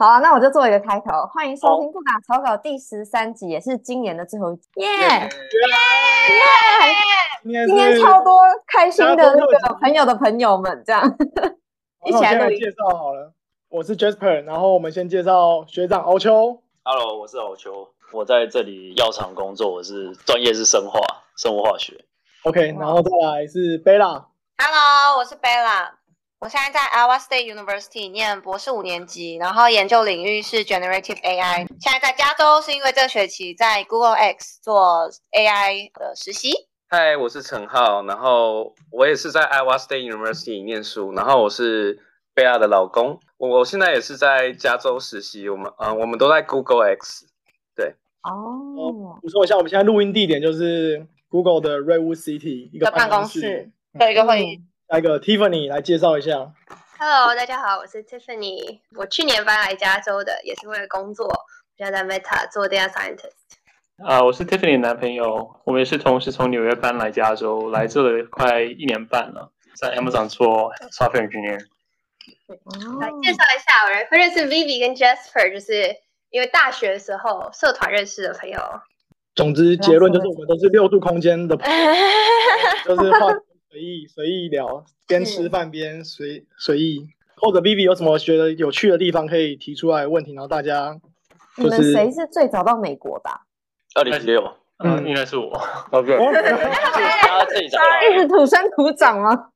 [0.00, 4.66] 好啊，那我就做一个开头，欢迎收听《不打草稿》第十三集，也是今年的最后一集。
[4.76, 4.88] 耶！
[4.88, 5.28] 耶！
[7.44, 7.66] 耶！
[7.66, 11.04] 今天超多开心的那个朋友的朋友们，这样。
[12.06, 13.34] 一起来介绍好了，
[13.68, 16.62] 我是 Jasper，然后我们先介绍学长敖秋。
[16.82, 20.98] Hello，我是敖秋，我在这里药厂工作，我是专业是生化，
[21.36, 22.02] 生物化学。
[22.44, 24.24] OK，然后再来是 Bella。
[24.56, 25.90] Hello，我是 Bella，
[26.40, 31.66] 我现在在 Iowa State University 念博士五年级，然后研究领域是 Generative AI。
[31.78, 36.50] 现在在加州是因为这学期在 Google X 做 AI 的实习。
[36.88, 41.98] 嗨，我是陈浩，然后我也是在 Iowa State University 念书，然后我是
[42.32, 47.26] 贝亚的老公，我我现在也是在加州实习，我们嗯、呃我们都在 Google X，
[47.76, 54.12] 对哦，你说一下，我们现在录音地点就是 Google 的 Redwood City 一个办公室对。
[54.12, 54.62] 一个会议。
[54.90, 56.52] 下一个 Tiffany 来介绍一下。
[56.98, 58.80] Hello，大家好，我是 Tiffany。
[58.96, 61.28] 我去年搬来加州的，也是为了工作。
[61.28, 61.46] 我
[61.78, 63.30] 现在在 Meta 做 data scientist。
[64.04, 71.60] 啊、我是 Tiffany 的男朋友，我们也是同时从纽约搬来加州，来这里快一年半了，在 Amazon 做 software engineer。
[72.48, 75.94] 来介绍一下，我会认识 Vivi 跟 Jasper，就是
[76.30, 78.60] 因为大学的时候社团认识的朋友。
[79.36, 81.56] 总之结论就是我们都是六度空间的，
[82.84, 83.28] 就是话
[83.70, 87.08] 随意随意聊，边吃饭边随随意。
[87.36, 90.98] 或者 Vivi 有什么觉得有趣的地方可以提出来问题，然后大家
[91.56, 93.40] 你就是们谁是最早到美国的啊？
[93.94, 94.42] 二零一六，
[94.78, 95.56] 嗯，嗯应该是我。
[95.92, 97.78] 哦，不是，他自己找
[98.10, 99.50] 一直土生土长吗？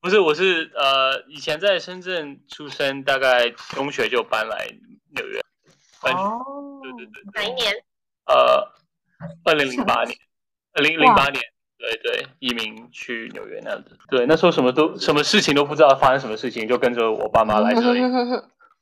[0.00, 4.68] 不是，我是呃，以前在深圳出生，大概中学就搬来
[5.16, 5.40] 纽约。
[6.00, 7.72] 搬去哦，对对对，哪一年？
[8.26, 8.72] 呃，
[9.44, 10.16] 二零零八年，
[10.74, 11.42] 二零零八年，
[11.82, 13.98] 对对，移民去纽约那样子。
[14.08, 18.00] 对，那时候什么都什么事情都不知道发生什么事情，就跟着我爸妈来这里。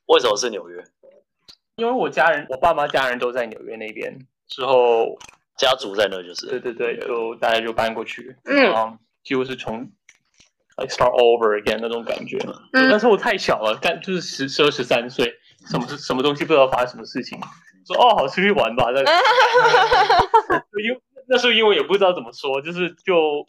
[0.06, 0.84] 为什么是纽约？
[1.77, 4.19] 因为我家人，我爸妈家人都在纽约那边，
[4.49, 5.19] 之后，
[5.56, 6.47] 家族在那就是。
[6.47, 9.91] 对对对，就大家就搬过去，嗯，几乎是从
[10.77, 12.37] like start over again 那种感觉。
[12.75, 15.33] 嗯那时候我太小了，但就是十十二十三岁，
[15.71, 17.41] 什么什么东西不知道发生什么事情，
[17.87, 19.00] 说哦好出去玩吧，那
[20.83, 21.00] 因
[21.31, 23.47] 那时候因为也不知道怎么说，就是就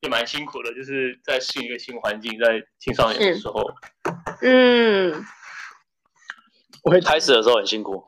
[0.00, 3.40] 也蛮辛苦的，就是在适应一个新环境，在青少年的是。
[3.40, 3.68] 时候，
[4.42, 5.24] 嗯，
[6.84, 8.04] 我会开始的时候很辛苦，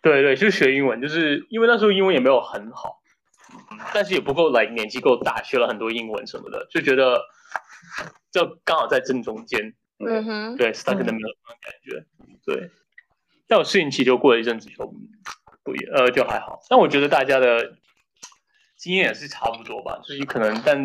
[0.00, 3.02] 对对，就是学英文，就是因为那时候英文也没有很好，
[3.92, 7.20] 但是也不够来年纪够大，学了很多英文什么的，就觉得
[8.32, 12.06] 就刚好在正中间，嗯哼，对，stuck in the middle 那种感觉，
[12.46, 12.70] 对。
[13.46, 14.92] 但我适应期就过了一阵子就
[15.62, 17.76] 不一呃就还好，但我觉得大家的
[18.76, 20.78] 经验也是差不多吧，就是可能但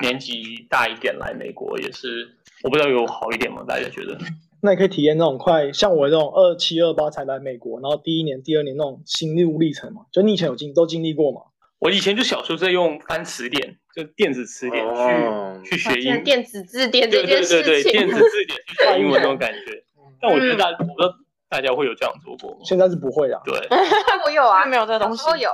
[0.00, 2.28] 年纪大一点来美国也是，
[2.62, 3.64] 我不知道有好一点吗？
[3.66, 4.18] 大家觉得？
[4.62, 11.42] 那你可以体验那种快像我这种二七二八才来美国，然后第一年、第二年那种心路历程嘛，就你以前有经都经历过吗？
[11.78, 19.84] 我以前就小时候在用翻词典，就电子词典去、哦去学英文电子字典对这件事对对电子字典去学英文那种感觉。
[20.20, 21.14] 但我觉得大，我不知道
[21.50, 22.64] 大家会有这样做过吗？
[22.64, 23.40] 现在是不会啊。
[23.44, 23.54] 对，
[24.24, 25.50] 我有啊，没有这个东西有。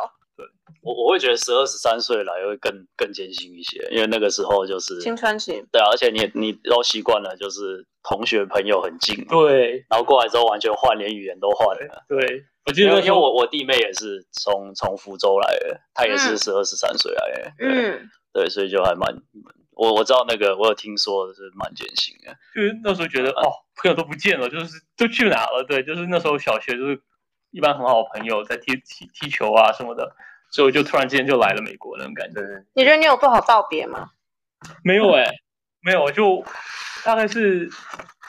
[0.82, 5.52] 我我会觉得十二十三岁来会更更艰辛一些，因为那个时候就是青春期。
[5.72, 12.04] 对啊，而且你你都习惯了，就是同学朋友很近，对然后过来之后完全换，连语言都换了。
[12.08, 17.52] 对，我记得因为我我弟妹也是从从福州来的，她也是嗯十二十三岁来的，
[18.32, 19.14] 对，所以就还蛮
[19.70, 25.64] 我我知道那个我有听说是蛮艰辛的，就是那时候觉得哦，朋友都不见了，就是都去哪了？
[25.68, 27.00] 对，就是那时候小学就是
[27.52, 30.14] 一般很好的朋友在踢踢踢球啊什么的，
[30.52, 32.40] 所以我就突然之间就来了美国那种感觉。
[32.74, 34.10] 你觉得你有做好道别吗？
[34.84, 35.24] 没有哎、
[35.80, 36.44] 没有，就
[37.04, 37.68] 大概是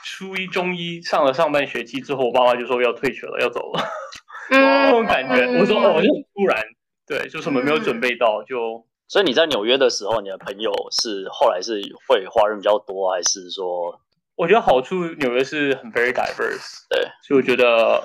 [0.04, 3.84] 初一中一上了上半学期之后，我爸妈就说要退学了，要走了，
[4.50, 5.60] 那种感觉。
[5.60, 6.64] 我说哦，就很突然，
[7.06, 14.02] 对，就什么没有准备到，就所以你在纽约的时候，你的朋友是后来是会华人比较多，还是说
[14.36, 18.02] 我觉得好处纽约是很 very diverse，对，所以我觉得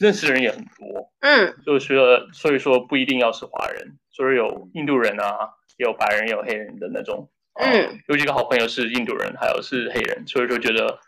[0.00, 7.28] 认识的人也很多，嗯就是说所以说不一定要是华人，就是有印度人啊，也有白人，也有黑人的那种。
[7.54, 10.98] 嗯，有几个好朋友是印度人，还有是黑人，所以说觉得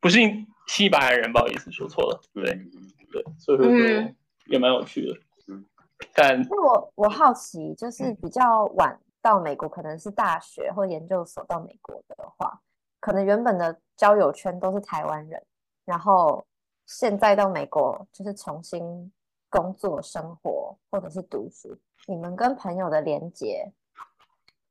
[0.00, 2.70] 不是印西班牙人，不好意思说错了，对嗯
[3.12, 4.16] 对，所以说就嗯
[4.46, 5.16] 也蛮有趣的。
[5.46, 5.64] 嗯，
[6.12, 12.60] 但那我我好奇，就是比较晚到美国，可能是大学或研究所到美国的话，
[12.98, 15.40] 可能原本的交友圈都是台湾人，
[15.84, 16.44] 然后
[16.86, 19.12] 现在到美国就是重新
[19.48, 21.76] 工作、生活或者是读书，
[22.06, 23.72] 你们跟朋友的连接，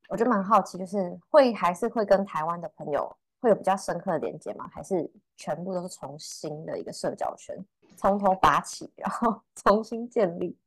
[0.08, 4.68] 我就蛮好奇，就是会还是会跟台湾的朋友会有比较深刻的连接吗？
[4.72, 7.56] 还是全部都是重新的一个社交圈，
[7.96, 10.58] 从头拔起，然后 重新建立？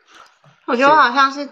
[0.66, 1.48] 我觉得好像是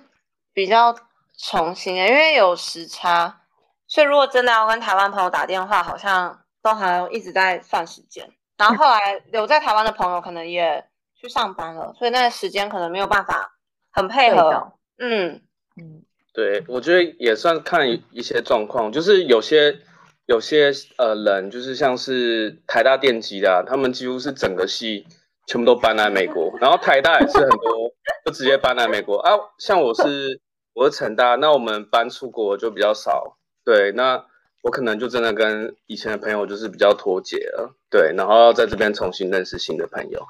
[0.52, 0.94] 比较
[1.36, 3.42] 重新的，因为有时差，
[3.86, 8.30] 所以如果真的要跟台湾朋友打电话，好像都还要一直在算时间。
[8.58, 10.84] 然后后来留在台湾的朋友可能也
[11.14, 13.56] 去上班了，所以那个时间可能没有办法
[13.92, 14.72] 很配合。
[14.98, 15.40] 嗯，
[15.76, 16.02] 嗯，
[16.34, 19.78] 对，我觉得也算看一一些状况，就是有些
[20.26, 25.06] 有些呃人，就是像是台大电机的啊、他们几乎是整个系
[25.46, 27.92] 全部都搬来美国，然后台大也是很多
[28.26, 29.32] 就直接搬来美国啊。
[29.58, 30.40] 像我是
[30.74, 34.24] 我是成大，那我们搬出国就比较少，对，那
[34.62, 40.26] 我可能就真的跟以前的朋友就是比较脱节了，对，然后要在这边重新认识新的朋友。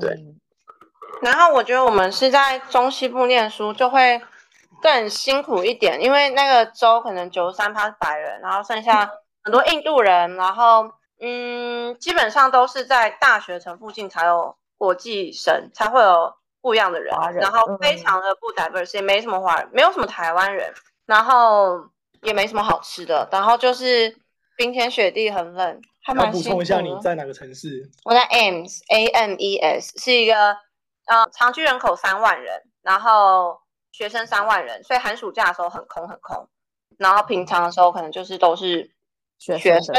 [0.00, 0.38] 对嗯
[1.20, 4.20] 然后我觉得我们是在中西部念书，就会
[4.82, 9.08] 更辛苦一点，因为那个州可能九十三趴是白人，然后剩下
[9.44, 10.90] 很多印度人，然后
[11.20, 20.74] 嗯，基本上都是在大学城附近才有国际生，才会有不一样的人，人然后非嗯常的不 diverse，也没什么华人，没有什么台湾人，
[21.06, 21.78] 然后
[22.22, 24.16] 也没什么好吃的，然后就是
[24.56, 27.90] 冰天雪地，很冷，还要蛮辛苦补充一下，你在哪个城市？
[28.04, 30.34] 我在 AMES A M E S 是一个
[31.06, 33.58] 呃常居人口三万人，然后
[33.90, 36.48] 学生三万人，所以寒暑假的时候很空很空，
[36.98, 38.90] 然后平常的时候可能就是都是
[39.38, 39.94] 学学生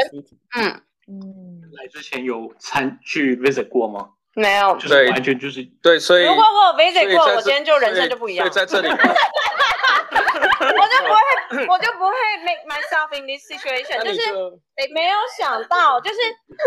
[0.56, 4.10] 嗯嗯，来之前有参去 visit 过吗？
[4.34, 4.74] 没有。
[4.78, 8.88] 就是完全就是对，所以如果我有 visit 过，我今天就人生就不一样所以，在这里。
[10.80, 14.60] 我就不会我就不会 make myself in this situation，就是就
[14.92, 16.18] 没有想到，就是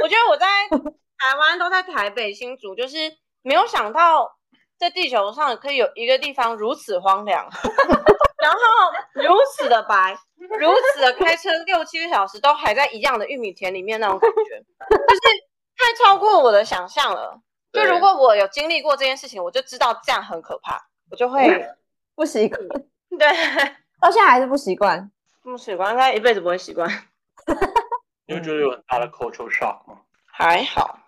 [0.04, 2.98] 我觉得我在台湾都在台北新竹，就是
[3.42, 4.38] 没有想到
[4.78, 7.48] 在地球上可以有一个地方如此荒凉，
[8.42, 8.60] 然后
[9.14, 10.18] 如此的白，
[10.60, 14.60] 如此的开车六七个小时都还在一样的玉米田里面那种感觉，
[15.08, 15.22] 就是
[15.76, 17.40] 太超过我的想象了。
[17.74, 20.80] 就如果我有经历过这件事情，我就知道这样很可怕，
[21.12, 21.68] 我就会
[22.16, 22.60] 不习惯，
[23.18, 23.28] 对
[24.00, 25.10] 到现在还是不习惯。
[25.44, 26.90] 不习惯，应该一辈子不会习惯。
[28.28, 30.02] 你会觉得有很大的 cultural shock 吗？
[30.26, 31.00] 还好，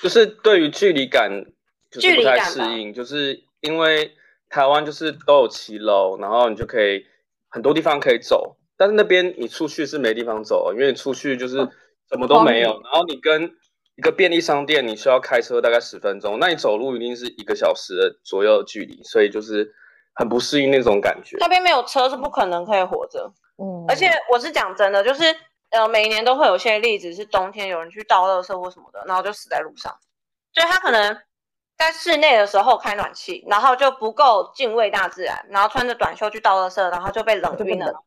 [0.00, 1.44] 就是对于距离感
[1.90, 4.14] 就是距不太离感适应，就是因为
[4.48, 7.04] 台湾就是都有骑楼，然后你就可以
[7.48, 11.56] 很多地方可以走，但是那边你出去是没地方走，因为你出去就是
[12.08, 13.52] 什么都没有，然后你跟
[13.96, 19.74] 一个便利商店你需要开车大概十分钟，那你走路一定是一个小时的左右的距离，所以就是
[20.20, 21.38] 很不适应那种感觉。
[21.40, 23.32] 那边没有车是不可能可以活着。
[23.56, 25.34] 嗯，而且我是讲真的，就是
[25.70, 29.96] 呃，每年都会有一些例子是冬天有人去倒垃圾或什么的，然后就死在路上。
[30.52, 31.18] 就他可能
[31.78, 38.04] 在室内的时候开暖气，然后就不够敬畏大自然，然后穿着短袖去倒垃圾，然后就被冷晕了。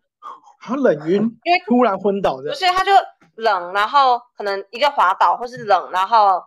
[0.59, 2.91] 他冷晕，因为突然昏倒的不，是，他就
[3.35, 6.41] 冷，然后可能一个滑倒，或是冷，然后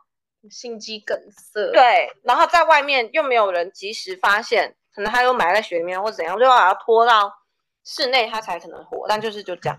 [0.51, 7.31] 心肌梗塞。，对，然后在外面又没有人及时发现，可能他又埋在雪里面或怎样，就要把它拖到
[7.85, 9.07] 室内，他才可能活。
[9.07, 9.79] 但就是就这样。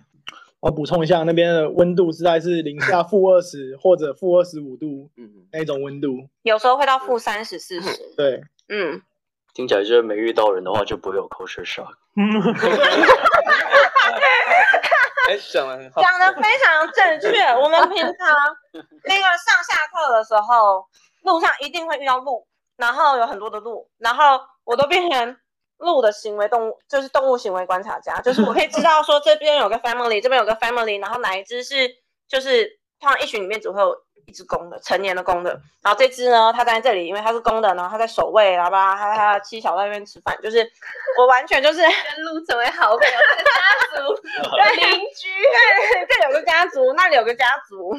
[0.59, 6.29] 我补充一下，那边的温度实在是零下负二十或者负二十五度嗯，那种温度。
[6.43, 7.89] 有时候会到负三十、四十。
[8.15, 9.01] 对，嗯，
[9.55, 11.93] 听起来就是没遇到人的话就不会有 culture shock。
[15.29, 17.41] 哎，讲的很好，讲的非常正确。
[17.59, 18.13] 我们平常
[19.03, 20.85] 那个上下课的时候，
[21.23, 22.47] 路上一定会遇到鹿，
[22.77, 25.37] 然后有很多的鹿，然后我都变成
[25.77, 31.89] 鹿的行为动物，就是动物行为观察家，就是我可以知道说这边有个 family，这边有个 family，然后哪一只是
[32.27, 32.65] 就是
[32.99, 33.95] 通常一群里面只会有
[34.25, 40.69] 一只公的，成年的公的，然后这只呢它站在这里，因为它是公的，然后它在守卫，然后吧，它它七小在那边吃饭，就是
[41.17, 41.79] 我完全就是。
[41.79, 43.61] 跟鹿成为好朋友，这个家
[43.95, 44.21] 族
[44.57, 47.95] 对邻居，对，这里有个家族，那里有个家族。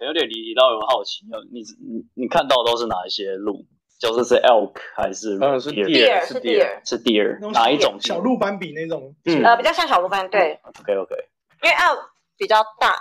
[0.00, 3.66] 有点离题到有好奇，你你你看到都是哪一些鹿？
[3.98, 9.42] 就是是 elk 还是嗯是 deer？deer 是是 deer deer，是 deer 哪一种小鹿斑比那种，嗯。
[9.44, 11.14] 呃，比较像小鹿斑，对，？OK OK。
[11.62, 11.98] 因为 elk
[12.36, 12.94] 比较大，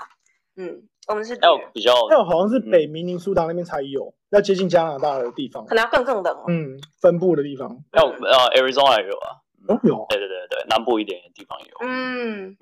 [0.56, 5.64] 嗯，我们是 elk 比较那好像是北明尼苏达那边才有，要接近加拿大的地方。
[5.68, 6.46] 可，能要更更冷哦。
[6.48, 7.70] 嗯，分布的地方。
[7.92, 9.38] elk 呃 Arizona 有啊，
[9.68, 10.06] 哦有。
[10.10, 11.78] 对对对对，南部一点的地方有。
[11.82, 12.58] 嗯，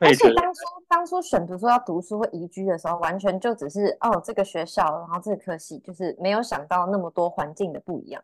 [0.00, 8.22] 而且当初当初选读说要读书或移居的时候，完全就只是哦这个学校，然后这个科系，就是没有想到那么多环境的不一样。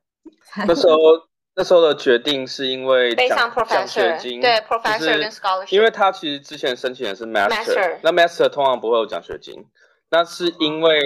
[0.66, 0.96] 那时候
[1.56, 9.64] 那时候的决定是因为背上奖奖学 professor，金，对就 professor 跟是 scholarship，因为他其实之前申请的是 Master master，那 master 通常不会有奖学金，
[10.10, 11.00] 那是因为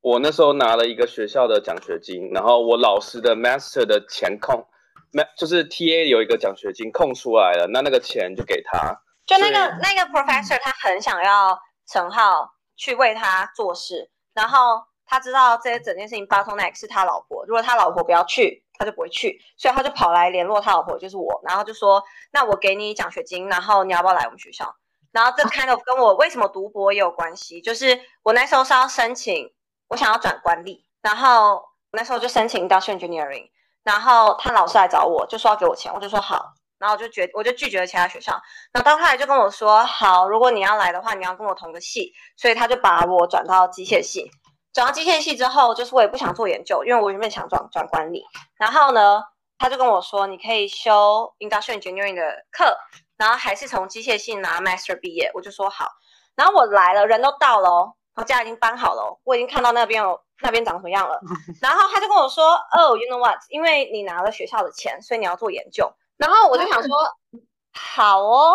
[0.00, 4.64] 我那时候拿了一个学校的奖学金，然后我老师的 master 的钱空，
[5.12, 11.56] 那就是 TA 有一个奖学金空出来了，那那个钱就给他，就那个那个 professor 他很想要
[11.86, 24.74] 陈浩去为他做事，然后他知道这整件事情 bottleneck 是他老婆，如果他老婆不要去，他就不会去，所以他就跑来联络他老婆，就是我，然后就说那我给你奖学金，然后你要不要来我们学校？
[25.12, 29.52] 然后这 kind of 跟我为什么读博也有关系，就是我那时候是要申请，
[29.86, 33.48] 我想要转管理，然后我那时候就申请 industrial engineering，
[33.84, 38.32] 然后他老师来找我，就说要给我钱，我就说好，然后我就决我就拒绝了其他学校，
[38.72, 44.30] 然后到后来就跟我说，好，如果你要来的话，你要跟我同个系，所以他就把我转到机械系。
[44.72, 48.24] 转到机械系之后，就是我也不想做研究，因为我原本想转转管理。
[48.56, 49.22] 然后呢，
[49.58, 52.74] 他就跟我说，你可以修 industrial engineering 的课，
[53.18, 55.30] 然后还是从机械系拿 master 毕业。
[55.34, 55.86] 我就说好。
[56.34, 61.20] 然后我来了，人都到了哦，我家已经搬好了哦，我已经看到那边有那边长什么样了。
[61.60, 63.38] 然后他就跟我说，哦，you know what？
[63.50, 65.92] 因为你拿了学校的钱，所以你要做研究。
[66.20, 66.90] 然后我就想说，
[67.72, 68.54] 好哦。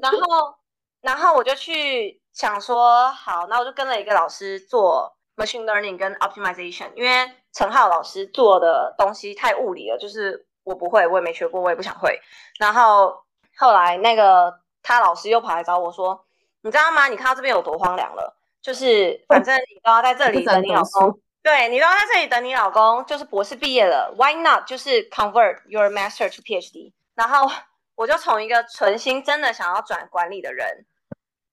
[0.00, 0.54] 然后，
[1.02, 12.18] 然后我就去想说，好，那我就跟了一个老师做 machine learning 跟 optimization，因为陈浩老师做的东西太物理了，就是我不会，我也没学过，我也不想会。
[12.58, 13.22] 然后
[13.58, 16.24] 后来那个他老师又跑来找我说，
[16.62, 17.08] 你知道吗？
[17.08, 21.20] 你看到这边有多荒凉了，就是反正你都要在这里等你老公。
[21.42, 24.64] 对你都要在这里等你老公，就是博士毕业了，Why not？
[24.64, 26.92] 就是 convert your master to PhD。
[27.16, 27.50] 然后
[27.96, 30.86] 我就从一个存心真的想要转管理的人，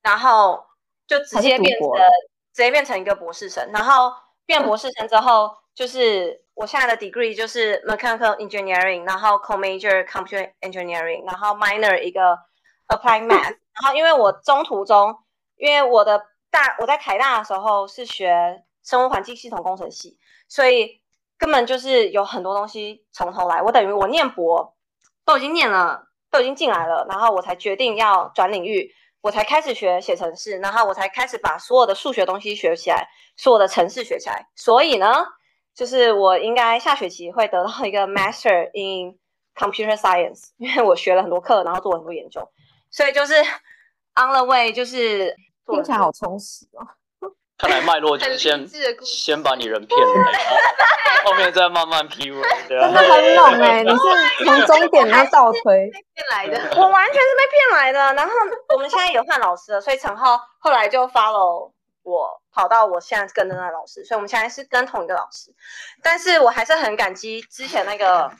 [0.04, 0.64] 然后
[1.08, 1.90] 就直接变成
[2.54, 3.68] 直接变成一个博士生。
[3.74, 4.14] 然后
[4.46, 12.38] 变博士生之后，就是我现在的 degree 就是 mechanical engineering，然后 co-major computer engineering，然后 minor 一个
[12.90, 13.58] applied math。
[13.74, 15.18] 然后因为我中途中，
[15.56, 18.64] 因为我的大我在台大的时候是学。
[18.84, 20.18] 生物环境系统工程系，
[20.48, 21.02] 所以
[21.38, 23.62] 根本就是有很多东西从头来。
[23.62, 24.76] 我等于我念博
[25.26, 33.08] 都已经念了，都已经进来了，然后我才决定要转领域，我才开始学写程式，然后我才开始把所有的数学东西学起来，
[33.38, 34.48] 所有的程式学起来。
[34.56, 35.14] 所以呢，
[35.76, 39.18] 就是我应该下学期会得到一个 Master in
[39.56, 42.50] Computer Science，因为我学了很多课，然后做了很多研究，
[42.90, 43.36] 所以就是
[44.16, 45.36] on the way，就是
[45.68, 46.88] 听起来好充实哦。
[47.60, 48.66] 看来脉络就是先
[49.04, 50.32] 先把你人骗了，
[51.26, 52.42] 后面再慢慢 P U。
[52.70, 53.84] 真的很猛哎！
[53.84, 53.98] 你是
[54.66, 58.14] 从终点然后倒推骗来的，我完全是被骗来的。
[58.14, 58.32] 然后
[58.74, 61.74] 我们现在有换老师了，所以陈浩后来就 follow
[62.04, 65.54] 我，跑到我现在跟的那个老师，所以我们现在是跟同一个老师。
[66.02, 68.32] 但是我还是很感激之前那个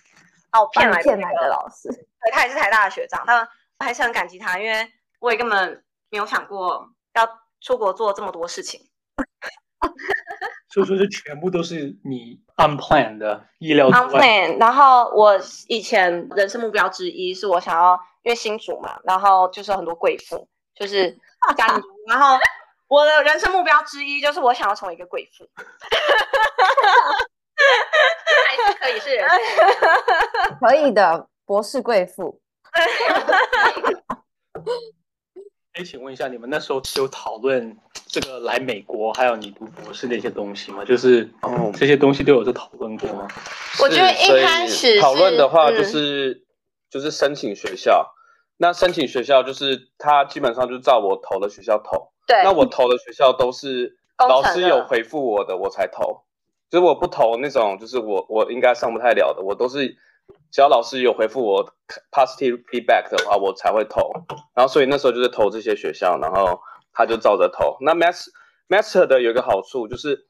[0.50, 3.38] 把我骗来骗来的老师，对他也是台大的学长，但
[3.80, 7.28] 我还是很感激他，因为我也根本没有想过要
[7.60, 8.89] 出国做这么多事情。
[10.72, 14.22] 所以说，这全部都是你 unplanned 的意料之外。
[14.22, 14.60] unplanned。
[14.60, 21.12] 然后我以前人生目标之一是我想要，因为新主嘛，然后就是很多贵妇，就是
[21.58, 22.38] 家里，然后
[22.88, 25.50] 我的人生目标之一就是我想要成为一个贵妇。
[28.48, 29.28] 还是可以是人，
[30.62, 32.40] 可以的，博士贵妇。
[35.80, 40.84] 哎，请问一下，你们那时候有讨论这个来美国，还有你读博士的一些东西吗？
[40.84, 43.26] 就是哦这些东西都有在讨论过吗？
[43.82, 46.44] 我觉得一开始讨论的话，嗯就是、
[46.90, 48.14] 就是申请学校。
[48.58, 52.12] 那申请学校就是他基本上就照我投的学校投。
[52.28, 53.96] 对，那我投的学校都是
[54.28, 56.24] 老师有回复我的，我才投。
[56.70, 59.96] 就是我不投那种，就是我我应该上不太了的，我都是
[60.52, 61.66] 只要老师有回复我
[62.12, 64.12] positive feedback 的话，我才会投。
[64.56, 66.60] 然后所以那时候就是投这些学校，然后
[66.94, 67.78] 他就照着投。
[67.82, 68.28] 那 master
[68.68, 70.28] master 的有一个好处就是，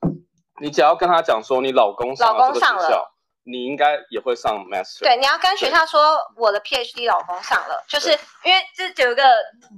[0.61, 3.11] 你只要跟他讲说你老公上了这个学校，
[3.43, 4.99] 你应该也会上 master。
[4.99, 8.11] 对，你要跟学校说我的 PhD 老公上了，就是
[8.43, 9.23] 因为这有一个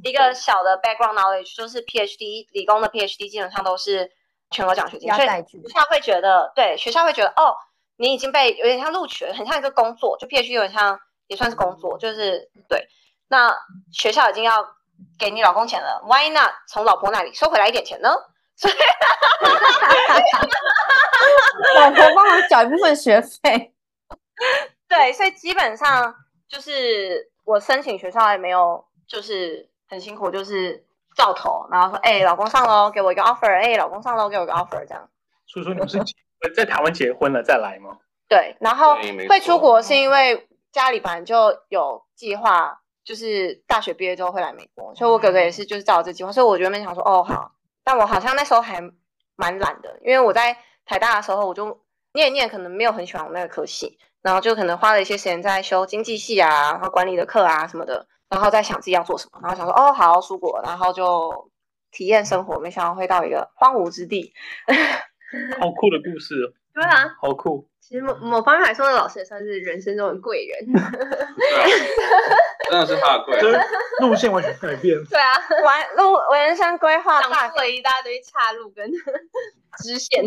[0.03, 4.11] 一个小的 background knowledge，就是 PhD 理工的 PhD 基本上都是
[4.49, 7.55] 全额奖学金，所以学校会觉得，对学校会觉得哦，
[7.97, 12.87] 你已经被有点像录取了，很像一个工作，就 PhD 有点像也算是工作，就是对。
[13.27, 13.55] 那
[13.91, 14.75] 学校已经要
[15.17, 18.09] 给你老公钱了，Why not 从老婆那里收回来一点钱呢？
[18.57, 18.73] 所以
[21.75, 23.73] 老婆帮忙缴一部分学费，
[24.87, 26.15] 对，所以基本上
[26.47, 35.09] 就是我申请学校也没有，就是很辛苦，就是照投，然后说，哎、老公上喽，给我一个 offer，哎、老公上喽，给我一个 offer，这样。
[35.47, 35.97] 所以说你们是
[36.49, 37.97] 在台湾结婚了再来吗？
[38.27, 38.95] 对，然后
[39.27, 47.51] 会出国是因为家里本来就有计划，就是大学毕业之后会来美国，所以我哥哥也是就是照这计划，所以我原本想说哦好，
[47.83, 48.81] 但我好像那时候还
[49.35, 50.55] 蛮懒的，因为我在
[50.85, 51.81] 台大的时候我就
[52.13, 61.51] 念念，可能没有很喜欢我那个科系，然后就可能花了一些时间在修经济系啊，然后管理的课啊什么的，然后在想自己要做什么，然后想说哦好出国，然后就
[61.91, 64.33] 体验生活，没想到会到一个荒芜之地。
[65.59, 67.67] 好酷的故事哦，对啊，好酷。
[67.79, 70.71] 其实某某方面来说，那老师也算是人生中的贵人。
[70.71, 70.79] 对
[71.59, 71.67] 啊，
[72.69, 73.65] 真的是他的贵就是人。
[73.99, 74.97] 路线完全改变。
[75.09, 75.33] 对啊，
[75.65, 78.89] 完路我人生规划大挡出了一大堆岔路跟
[79.83, 80.23] 支线。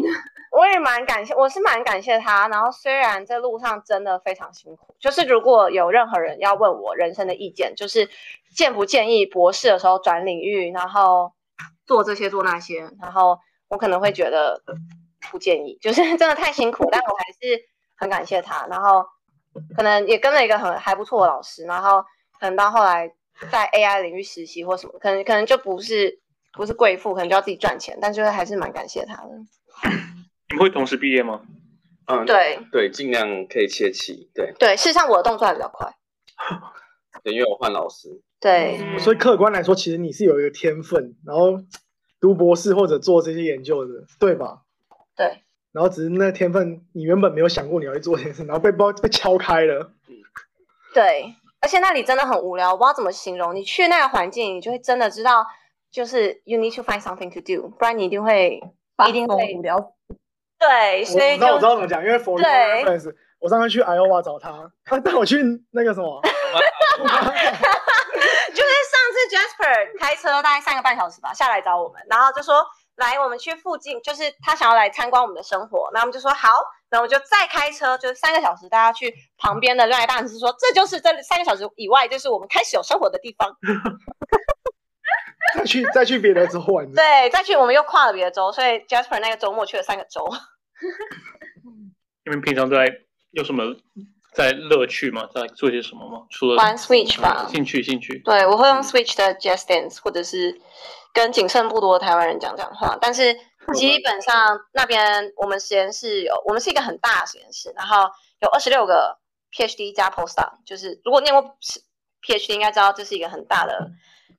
[0.52, 2.48] 我也蛮感谢，我是蛮感谢他。
[2.48, 8.08] 然后虽然这路上真的非常辛苦，就是如果有任何人要问我人生的意见，就是
[8.54, 11.32] 建不建议博士的时候转领域，然后
[11.86, 13.38] 做这些做那些，然后
[13.74, 14.62] 我可能会觉得
[15.30, 16.88] 不建议，就是 真的太辛苦。
[16.92, 17.60] 但我还是
[17.96, 19.04] 很感谢他，然后
[19.76, 22.00] 可能也跟了一个很还不错的老师，然后
[22.38, 23.12] 可能到后来
[23.50, 26.20] 在 AI 领域实习或什么，可能可能就不是
[26.52, 29.30] 不是贵妇，可能就要自己赚钱，但就是还是蛮感谢他的。
[30.50, 31.42] 你们会同时毕业吗？
[32.06, 34.30] 嗯，对对，尽量可以切齐。
[34.34, 35.90] 对对，事实上我的动作还比较快。
[37.24, 38.22] 对，因为我换老师。
[38.38, 41.52] 对，所以客观来说，其实你是有一个天分，然后
[42.24, 44.60] 读博士或者做这些研究的，对吧？
[45.14, 49.90] 对，然后只是那天分，你原本没有想过你要去做这件事，然后被包被敲开了。
[50.94, 53.54] 对，而且那里真的很无聊，我不知道怎么形容。
[53.54, 55.46] 你去那个环境，你就会真的知道，
[55.90, 58.58] 就是 you need to find something to do，不然你一定会
[59.06, 59.92] 一定会无聊。
[60.58, 66.22] 对，我所以就那我知道怎么讲，因为 for 对 reference，我上次去 Iowa 找他， 他带我去那个什么，
[69.28, 72.66] Jasper 开车大概三个半小时吧，下来找我们，然后就说
[72.96, 76.48] 来我们去附近，就是他想要来参观我们的生活，然后我们就说好，
[76.90, 83.56] 然后我就再开车，就是三个小时，大家去旁边的另外大城市说，这就是这三个小时以外，就是我们开始有生活的地方。
[85.54, 86.90] 再去再去别的州玩。
[86.92, 90.26] 对，再去我们又跨了别的州，所以 Jasper 那个周末去了三个州。
[92.24, 92.90] 你们平常在
[93.32, 93.62] 有什么
[94.34, 95.28] 在乐趣吗？
[95.32, 96.26] 在做些什么吗？
[96.28, 98.18] 除了玩 Switch 吧兴趣兴趣。
[98.24, 100.60] 对，我会用 Switch 的 Just Dance，或者是
[101.12, 102.98] 跟仅剩不多的台湾人讲讲话。
[103.00, 103.32] 但是
[103.74, 109.16] 基本上那边我们实验室有，我们是一个很大的实验室，然后有二十六个
[109.52, 111.56] PhD 加 Postdoc，就是如果念过
[112.26, 113.90] PhD 应该知道这是一个很大的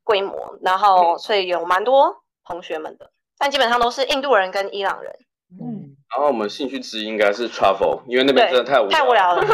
[0.03, 5.15] 规模，然后所以有蛮多同学们的，但基本上都是印度人跟伊朗人。
[5.51, 9.41] 嗯，然后我们兴趣之一应该是 travel，因为那边真的太无太无聊了。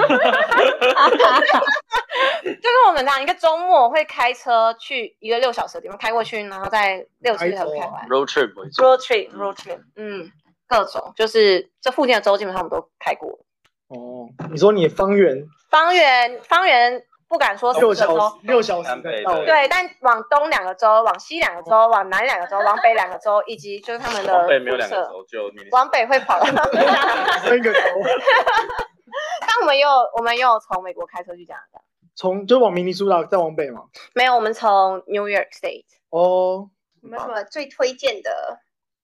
[2.44, 8.08] 就是我们这样，一个周末会开车去一个六小时的地方开过去，然后再六七个小时开回来。
[8.10, 10.32] road trip，road trip road trip，嗯，
[10.68, 13.40] 各种就是这附近的州基本上我们都开过。
[13.88, 26.42] 哦，你说你方圆方圆方圆不敢说六四个州小时，六小时南北到对对，但往东两个州、往西两个州、往南两个州、往北两个州，以及就是他们的往北没有两个州，就往北会跑。
[27.42, 27.80] 三个州，
[29.48, 31.82] 但我们也有我们也有从美国开车去加拿大，
[32.16, 33.84] 从就往明尼苏达再往北嘛。
[34.14, 35.86] 没有，我们从 New York State。
[36.10, 36.70] 哦，
[37.02, 38.60] 有没有什么最推荐的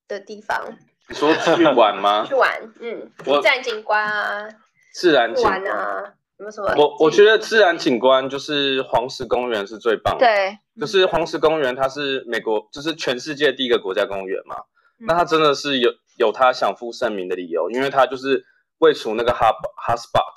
[0.05, 0.61] 的地方
[1.07, 2.35] 你说去玩吗 去？
[2.35, 2.73] 玩？
[2.81, 4.49] 嗯，我自然景观啊，
[4.91, 6.73] 自然景玩啊，有没有什么？
[6.77, 10.25] 我我觉得自然景观就是黄石公园是最棒的。
[10.25, 14.55] 对，就是黄石公园，它是美国，就是全世界第一个国家公园嘛。
[14.99, 18.43] 嗯那它真的是有有它享负盛名的理由，因为它就是
[18.79, 20.33] 位处那个 hot hot spot，、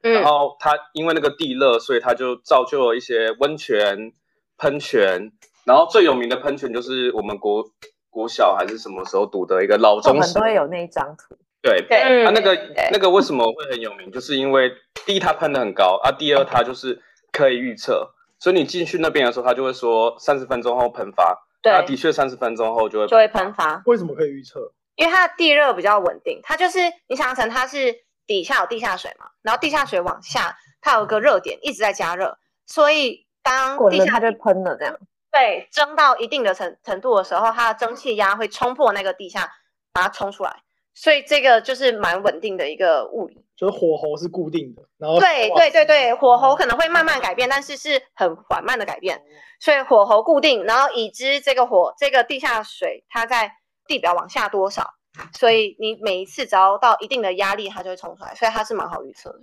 [0.00, 4.12] 然嗯，后它因为那个地热，所以它就造就了一些温泉、
[4.56, 5.32] 喷泉。
[5.64, 7.64] 然后最有名的喷泉就是我们国
[8.08, 11.34] 国小还是什么时候读的一个老中我们都，会有那一张图。
[11.64, 12.54] 对，对嗯啊，那个
[12.92, 14.12] 那个为什么会很有名？
[14.12, 14.70] 就是因为
[15.06, 23.82] 第一它喷的很高啊，第二它就是可以预测，所以你进去那边的时候，它就会说三十分钟后喷发，那对，的确三十分钟后就会就会喷发。
[23.86, 24.72] 为什么可以预测？
[24.96, 27.94] 因为它的地热比较稳定，它就是你想象成它是
[28.26, 34.94] 底下有地下水嘛，然后地下水往下，它有个热点一直在加热，所以当滚了地下它就喷了，这样。
[35.32, 39.50] 对蒸到一定的程程度的时候，它的蒸汽压会冲破那个地下，
[39.92, 40.62] 把它冲出来，
[40.94, 43.44] 所以这个就是蛮稳定的一个物理。
[43.56, 49.22] 就是火候是固定的，然后对对对对，火候可能会慢慢改变，但是是很缓慢的改变，
[49.60, 53.52] 所以火候固定，然后已知这个火这个地下水它在
[53.86, 54.94] 地表往下多少，
[55.38, 59.38] 所以你每一次只要到一定的压力，它就会冲出来，所以它是蛮好预测的。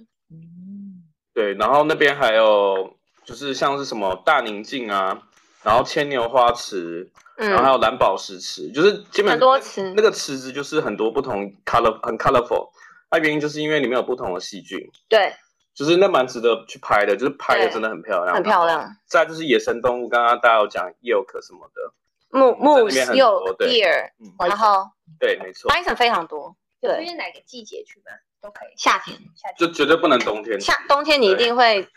[1.34, 5.22] 对，然后那边还有就是像是什么大宁静啊，
[5.64, 7.10] 然后牵牛花池，
[7.50, 12.70] 然后还嗯，有蓝宝石池，就是基本很多池那个池子就是很多不同 color 很 colorful，
[13.10, 15.34] 那原因就是因为里面有不同的细菌，对
[15.74, 18.66] 就是那蛮值得去拍的，就是拍的真的很漂亮，很漂。
[18.66, 18.96] 亮。
[19.08, 21.94] 再就是野生动物，刚刚大家有讲 elk 什么的，
[22.30, 24.86] 木木在那边很有 deer，嗯然后
[25.20, 26.56] 对，没错，bison 非常多。
[26.80, 28.12] 对，有推荐哪个季节去吧？
[28.42, 28.74] 都可以。
[28.76, 30.60] 夏天夏天就绝对不能冬天。
[30.60, 31.88] 夏冬天你一定会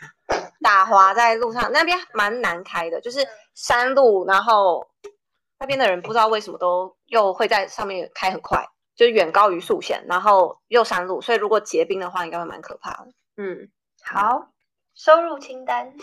[0.61, 3.19] 打滑在路上，那边蛮难开的，就是
[3.55, 4.87] 山路，然后
[5.59, 13.07] 那边的人不知道为什么都又会在上面开很快，就是远高于速限，然后又山路，所以如果结冰的话，应该会蛮可怕的。
[13.37, 13.69] 嗯，
[14.03, 14.49] 好，
[14.93, 15.93] 收入清单。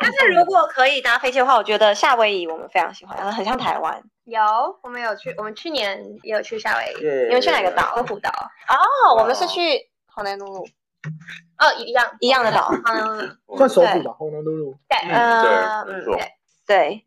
[0.00, 4.02] 但是如果可以搭飞机的话，我觉得夏威夷我们非常喜欢，很像台湾。
[4.24, 4.40] 有，
[4.82, 7.94] 我们有去，我们去年也有去夏威夷，你你们去哪个岛？
[7.96, 8.30] 欧胡岛。
[8.68, 10.66] 哦，我们是去好南鲁鲁
[11.58, 12.68] 哦，一样一样的岛。
[12.84, 14.74] 嗯， 算首府吧，红龙露露。
[14.88, 15.84] 对，嗯
[16.66, 17.05] 对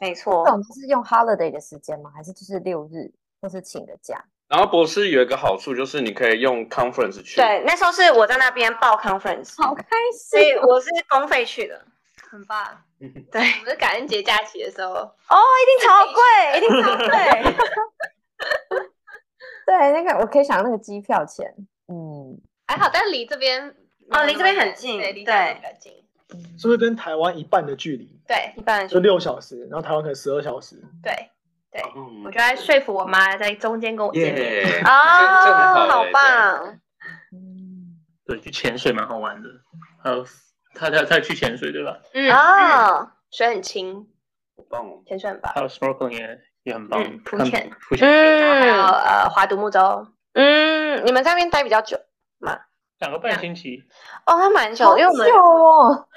[0.00, 0.50] 没错，对，没错这。
[0.50, 2.10] 种是用 holiday 的时间吗？
[2.14, 4.24] 还是就是六日或是请的假？
[4.48, 9.84] 然后博士有一个好处就是你可以用 conference 去，对，那时候是我在那边报 conference，好开
[10.30, 10.56] 所以心！
[10.62, 11.84] 我是公费去的。
[12.30, 12.58] 很棒。
[12.98, 16.22] 对，我们是感恩节假期的时候，哦，一定超贵，
[16.58, 17.08] 一定超贵。
[19.64, 21.54] 对，那个我可以想那个机票钱，
[21.88, 23.74] 嗯，还好，但离这边
[24.10, 25.97] 哦离这边很近对，离这边比较近。
[26.58, 28.20] 是不是跟台湾一半的距离？
[28.26, 30.76] 对一半就六小时，然后台湾可能十二小时。
[31.02, 31.12] 对
[31.70, 34.44] 对，嗯我就在说服我妈在中间跟我见面。
[34.44, 36.78] 耶，这这很哦，好欸棒！
[37.32, 39.48] 嗯，对，去潜水蛮好玩的。
[40.02, 40.24] 还有
[40.74, 41.98] 他他他去潜水对吧？
[42.14, 44.06] 嗯，哦，水很清，
[44.56, 45.02] 好棒哦！
[45.06, 45.60] 潜水很棒还。
[45.62, 51.98] 有 snorkeling 也也很棒嗯，浮看潜浮潜然后还有嗯呃划独木舟，嗯，你们在那边待比较久
[52.38, 52.58] 吗？
[53.00, 53.84] 两个半星期，
[54.26, 55.28] 哦，那蛮久，因为我们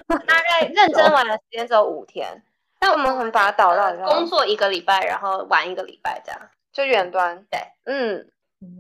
[0.08, 2.42] 大概认真玩的时间只有五天，
[2.80, 6.42] 但我们很把它导到工作一个礼拜，然后玩一个礼拜这样。
[6.74, 7.46] 就远端。
[7.52, 8.26] 对，嗯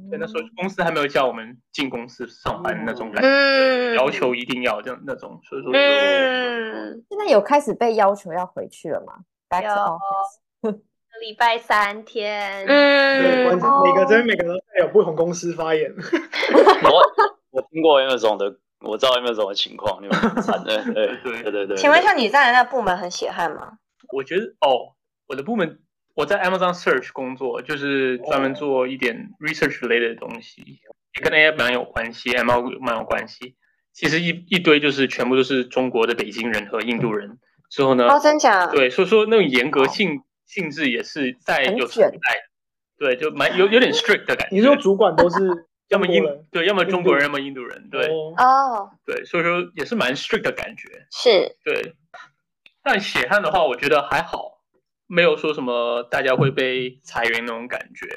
[0.09, 9.13] 对，那时候公司还没有叫我们进公司上班那种感觉，嗯，要求一定要这样那种，所以说就嗯，现在有开始被要求要回去了吗
[9.49, 10.79] ？Back to 有 office。
[11.19, 13.45] 礼拜三天，嗯，键
[13.83, 15.93] 每个这边每个都代表不同公司发言。
[17.51, 21.77] 我我听过 Amazon 的，我知道 Amazon 的情况，你们很惨的， 对对对对对。
[21.77, 23.73] 请问一下，你在的那部门很血汗吗？
[24.13, 24.95] 我觉得哦，
[25.27, 25.79] 我的部门
[26.15, 30.61] 我在 Amazon Search 工作，就是专门做一点 research related 的东西，
[31.17, 33.55] 也跟 AI 蛮有关系，ML 蛮有关系。
[33.93, 37.37] 其实一一堆就是全部都是中国的北京人和印度人。
[37.69, 38.67] 之后呢，哦，真假？
[38.67, 42.17] 对，所以说那种严格性性质也是在有存在
[42.97, 44.55] 对，就蛮有 有点 strict 的感觉。
[44.55, 45.37] 你说主管都是
[45.91, 50.87] 要么印中国人对，要么中国人，要么印度人，对哦哦，对，所以说也是蛮 strict 的感觉。
[51.11, 51.95] 是，对，
[52.81, 54.61] 但血汗的话，我觉得还好，
[55.07, 58.07] 没有说什么大家会被裁员那种感觉，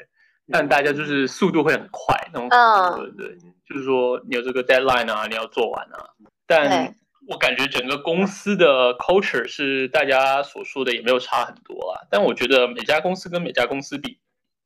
[0.51, 6.09] 但大家就是速度会很快那种，嗯对对，就是说你有这个 deadline 啊，你要做完啊。
[6.47, 6.95] 但
[7.27, 14.19] 我感觉整个公司的 culture 是大家所说的也没有差很多啊，但我觉得每家公司跟每家公司比，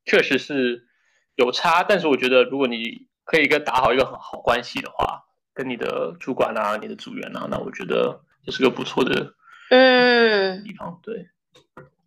[0.06, 0.89] 确实是
[1.40, 5.24] 有差，但是我觉得如果你可以跟打好一个很好关系的话，
[5.54, 9.34] 跟你的主管啊、你的组员啊，那我觉得这是个不错的
[9.70, 11.00] 嗯，地方。
[11.02, 11.30] 对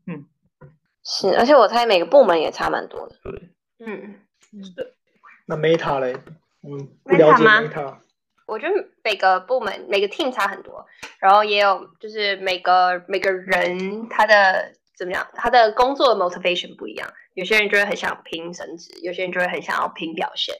[0.07, 0.27] 嗯
[1.03, 3.17] 是，而且我猜每个部门也差蛮多的。
[3.23, 4.21] 对，嗯，
[4.63, 4.93] 是的
[5.47, 6.15] 那 Meta 嘞？
[6.63, 7.97] 嗯，不了解 Meta 吗 Meta。
[8.45, 10.85] 我觉得每个部门每个 team 差很多，
[11.19, 17.09] 然后也有就是每个每个人他的怎么样，他的工作 motivation 不一样。
[17.35, 20.55] 有些人就会很想拼升职，有些人就会很想要拼表现。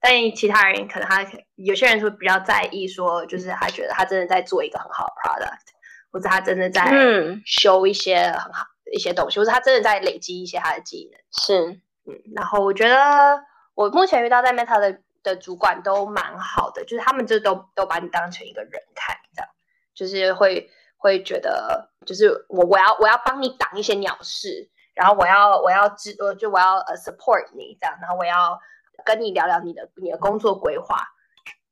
[0.00, 5.72] 但其他人可能他有些人会比较在意说，就是他觉得他真的在做一个很好的 product，
[6.12, 11.18] 或者他真的在嗯，修一些很好的一些东西，或者他真的在累积一些他的技能。
[11.32, 13.42] 是，嗯，然后我觉得
[13.74, 19.50] 我目前遇到在 Meta 的的主管都蛮好的，就是他们就都都把你当成一个人看，这样
[19.94, 28.58] 就是会会觉得，就是我我要我要帮你挡一些鸟事，然后我要我要知呃就我要呃 support 你这样，然后我要
[29.04, 30.96] 跟你聊聊你的你的工作规划，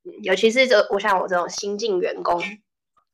[0.04, 2.42] 嗯，尤其是这我像我这种新进员工。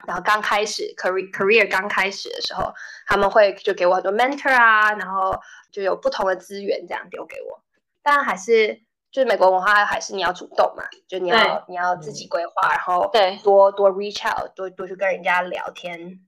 [0.07, 2.73] 然后刚开始 career career 刚开始的时候，
[3.09, 5.37] 他们会就给我很多 mentor 啊，然后
[5.73, 7.61] 就有不同的资源这样丢给我。
[8.01, 16.21] 但还是就是美国文化还是你要主动嘛，就你要你要自己规划，然后对多多 reach out，多多去跟人家聊天。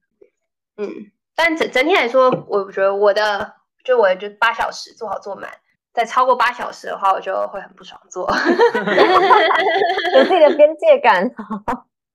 [0.77, 5.51] 嗯，但整整体来说，我觉得我的就我就八小时做好做满，
[5.93, 8.29] 再超过八小时的话，我就会很不爽做。
[10.16, 11.29] 有自己的边界感。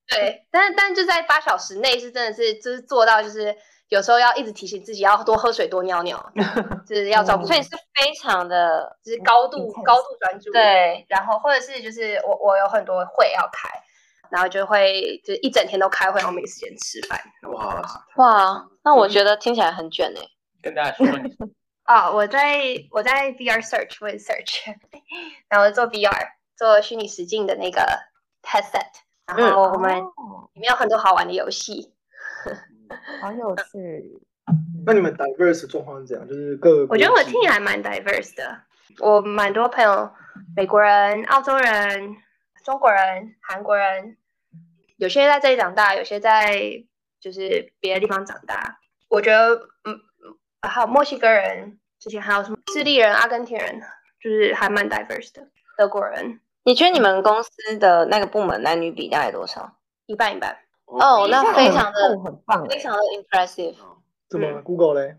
[0.08, 3.56] 对，但但就在八小时内是真的是就是做到就是
[3.90, 6.32] 有时候要一直提醒自己要多喝水多尿尿，
[6.88, 13.68] 就是要照顾，所以是非常的就是高度高度专注。，对，然后或者是就是我我有很多会要开，
[14.30, 17.20] 然后就会就一整天都开会，然后没时间吃饭。
[17.52, 17.82] 哇，
[18.18, 20.22] 哇，那我觉得听起来很卷哎。
[20.66, 21.32] 跟大家说说你
[21.84, 22.58] 啊、我在
[22.90, 24.74] 我在 VR search 我也 search，
[25.48, 27.84] 然后做 VR 做虚拟实境的那个
[28.42, 28.90] headset，
[29.28, 31.94] 然后我们哦里面有很多好玩的游戏。
[33.22, 34.20] 好有趣。
[34.84, 36.28] 那你们 diverse 状况是怎样？
[36.28, 38.62] 就是各个我觉得我国籍 team 还蛮 diverse 的，
[39.00, 40.12] 我蛮多朋友，
[40.56, 42.16] 美国人、澳洲人、
[42.64, 44.18] 中国人、韩国人，
[44.98, 46.84] 有些在这里长大，有些在
[47.20, 48.80] 就是别的地方长大。
[49.08, 50.00] 我觉得，嗯，嗯
[50.68, 53.82] 还有墨西哥人，之前还有什么智利人、阿根廷人，
[54.22, 55.48] 就是还蛮 diverse 的。
[55.78, 59.76] 德国人你觉得你们公司的那个部门男女比大概多少？
[60.06, 63.76] 一半一半，哦，那非常的哦很棒哎，非常的 impressive，
[64.30, 65.18] 怎么嗯 Google 嘞？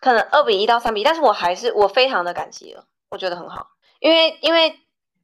[0.00, 4.78] 可能二比一到三比一，但是我还是我非常的感激了，我觉得很好，因为因为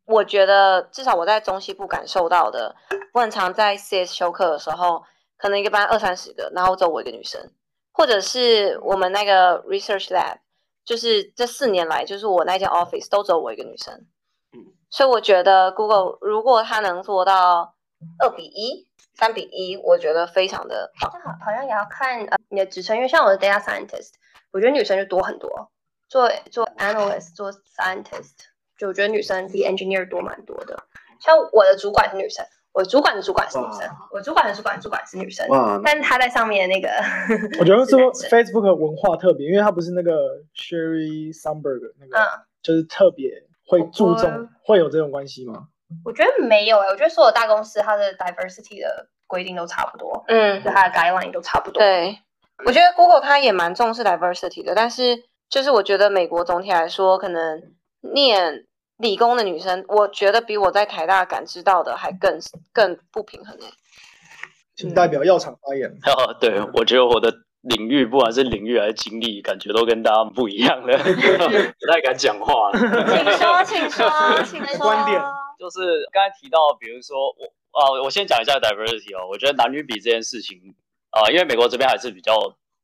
[0.04, 2.74] 我觉得至少我在中西部感受到的，
[3.12, 5.04] 我很常在 CS 修课的时候，
[5.36, 7.40] 可能一个班二三十个，然后只有我一个女生，
[7.96, 10.38] 或者是我们那个 research lab，
[10.84, 13.94] 就是这四年来，就是我那间 office 都只有我一个女生，
[14.52, 17.76] 嗯，所以我觉得 Google 如果它能做到
[18.18, 21.08] 二比一、三比一，我觉得非常的棒。
[21.12, 24.14] 好好像也要看呃你的职称，因为像我的 data scientist，
[24.50, 25.70] 我觉得女生就多很多，
[26.08, 28.32] 做做 analyst、做 scientist，
[28.76, 30.82] 就我觉得女生比 engineer 多蛮多的。
[31.20, 32.44] 像我的主管是女生，
[32.74, 36.88] 我主管的主管是女生，我主管的主管主管是女生，哇，但是她在上面的那个，
[37.60, 37.94] 我觉得是
[38.28, 40.10] Facebook 的文化特别，因为它不是那个
[40.56, 42.26] Sherry Sandberg 那个，嗯，
[42.62, 43.30] 就是特别
[43.68, 45.68] 会注重，会有这种关系吗？
[46.04, 51.80] 我觉得没有哎、我觉得所有大公司它的 diversity 的规定都差不多，嗯就它的 guideline 都差不多。
[51.80, 52.18] 对，
[52.66, 57.62] 我觉得 Google 它也蛮重视 diversity 的，但是就是我觉得美国总体来说，可能
[58.00, 58.66] 念
[58.98, 62.38] 理工的女生，我觉得比我在台大感知到的还更
[62.72, 63.66] 更不平衡诶、
[64.76, 65.88] 请代表药厂发言。
[66.06, 72.70] 哦，对，我觉得我的领域，不管是领域还是经历，感觉都跟大家不一样了， 不太敢讲话。
[72.72, 72.80] 请
[73.32, 74.78] 说，请说，请说。
[74.84, 75.20] 观点
[75.58, 80.56] 就是刚才提到，比如说我啊、我先讲一下 diversity 哦，我觉得男女比这件事情
[81.10, 82.32] 啊、因为美国这边还是比较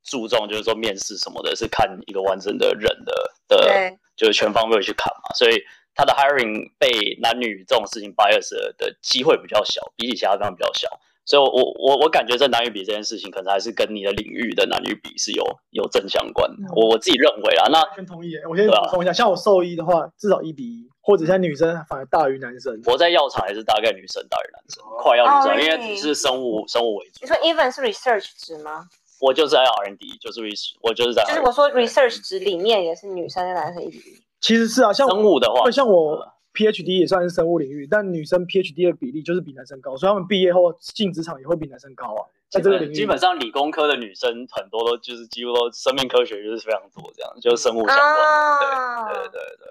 [0.03, 3.13] 注重，就是说面试什么的，是看一个完整的人的
[3.47, 5.61] 的，就是全方位去看嘛，所以
[5.93, 10.89] 他的 hiring 被男女这种事情 bias 的的机会比较小，比起其他地方比较小。
[11.23, 16.73] 所以我，我我我感觉这男女比这件事情，可能还是跟你的领域的男女比是有有正相关的。
[16.75, 18.35] 我我自己认为啦，那完全同意。
[18.49, 22.81] 我先补充一下，像我兽医的话，至少一比一，或者像女生反而大于男生。
[22.85, 25.95] 我在药厂还是大概女生大于男生，快要女生，哦因为？
[25.95, 27.27] 只是生物生物为主你。
[27.27, 28.87] 说 even 是 research 值吗？
[29.21, 34.19] 我就是在 R N D，就是 research，我就是在就是我说 research 值里面也是女生跟男生一比一。
[34.41, 42.25] 其实是啊，像生物的话，像我 PhD 也算是生物领域，但女生 PhD 的比例就是比男生高，所以他们毕业后进职场也会比男生高啊。
[42.49, 48.23] 这个领域，本基本上理工科的女生很多都就是几乎都生命科学就是非常多这样，就是生物相关的。
[48.23, 49.67] 啊对对对对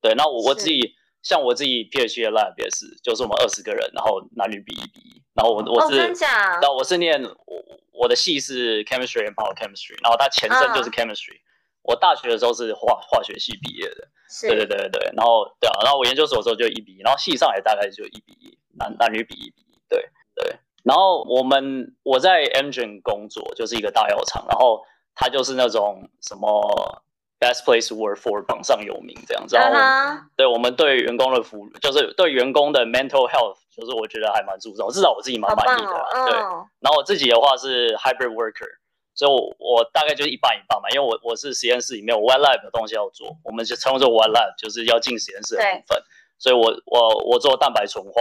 [0.00, 0.14] 对。
[0.16, 6.62] 那我我自己像我自己 PhD 的 lab 也是，就是我们二十个人，然后男女比一比一，然后我我哦，是，真假然？
[6.62, 11.38] 后我是念我我的系是 chemistry and biochemistry，然后它前身就是嗯 chemistry。
[11.86, 14.48] 我大学的时候是化化学系毕业的，是。
[14.48, 20.56] 对对对对对，然后对啊，然后我研究所的时候就一比一，然后系上也大概就一比一，男男女比一比一，对对。
[20.82, 27.02] 然后我们我在 Engine 工作，就是一个大药厂，然后它就是那种什么
[27.40, 36.38] best place to work for 榜上有名这样子，然后、嗯哼，对我们对员工的服，就是对员工的 mental health，就是我觉得还蛮注重，至少我自己蛮满意的对。
[36.38, 38.68] 嗯，然后我自己的话是 hybrid worker，
[39.16, 46.02] 所以我我大概就是一半一半嘛，因为我我是实验室里面我 wet lab 的东西要做，我们就称作 wet lab，就是要进实验室的部分，
[46.38, 48.20] 所以我我我做蛋白纯化，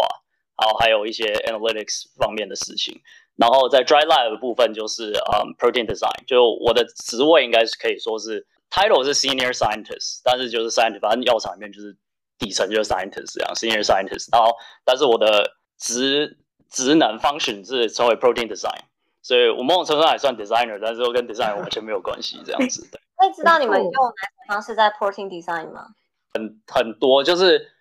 [0.57, 2.99] 然后还有一些 analytics 方面的事情。
[3.35, 11.93] 然后在 dry lab 的部分就是嗯 protein design，就我的职位应该是可以说是 title 是 senior scientist，但是就是 scientist，反正药厂里面就是
[12.39, 14.55] 底层就是 scientist 这样 senior scientist，然后
[14.85, 16.37] 但是我的职
[16.69, 18.79] 职能 function 是称为 protein design。
[19.25, 22.87] 所以我某种程度上还算 designer，但是又跟 design 完全没有关系，这样子。
[22.91, 25.87] 对，可以知道你们用哪种方式在 protein design 吗？
[26.35, 27.71] 很很多就是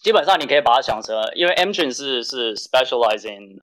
[0.00, 3.58] 基本上你可以把它想成，因为 Amgen 是是 specialize in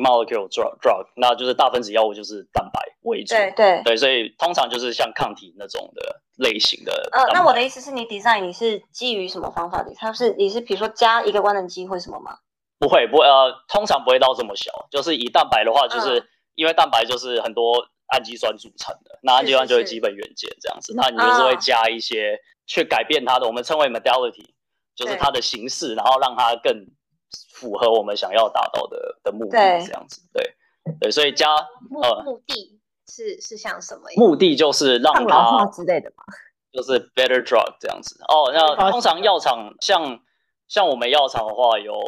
[0.00, 3.34] molecule drug drug，那就是大分子药物就是蛋白为主。
[3.34, 3.82] 对对。
[3.84, 9.92] 对，所以通常就是像抗体那种的类型的呃。，那我的意思是你 design 你是基于什么方法的？
[9.96, 12.38] 它是你是比如说加一个万能机会什么吗？
[12.78, 14.70] 不会不会呃，通常不会到这么小。
[14.92, 24.46] 就是以蛋白的话，就是、嗯因为蛋白就是很多氨基酸组成的，那氨基酸就是基本元件这样子，那你就是会嗯加一些去改变它的，我们称为 modality，
[24.96, 26.86] 就是它的形式，然后让它更
[27.52, 30.54] 符合我们想要达到的的目的，对这样子，对
[31.00, 31.48] 对，所以加
[31.88, 34.02] 目呃目的是是像什么？
[34.16, 36.24] 目的就是让它之类的嘛。
[36.72, 38.22] 就是 better drug 这样子。
[38.28, 40.20] 哦，那通常药厂像
[40.68, 41.98] 像我们药厂的话，有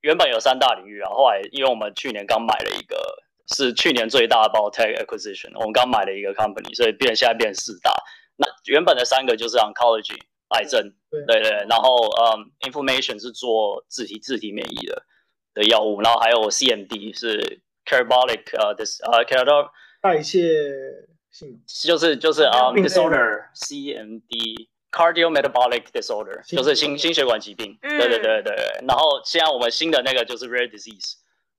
[0.00, 2.96] 原本有三大领域啊，后来因为我们去年刚买了一个，
[3.54, 7.92] 是去年最大的 biotech acquisition，我们刚买了一个 company，所以变现在变四大。
[8.36, 10.16] 那原本的三个就是 oncology
[10.48, 15.02] 癌症，对对对，然后嗯 information 是做自体自体免疫的
[15.54, 20.40] 的药物，然后还有 CMD 是 carabolic 呃 dis 呃 catabolic 代谢
[21.30, 28.54] 性就是就是啊、disorder CMD cardiometabolic disorder 就是心心血管疾病，嗯对对对对。
[28.56, 31.16] 对然后现在我们新的那个就是 rare disease，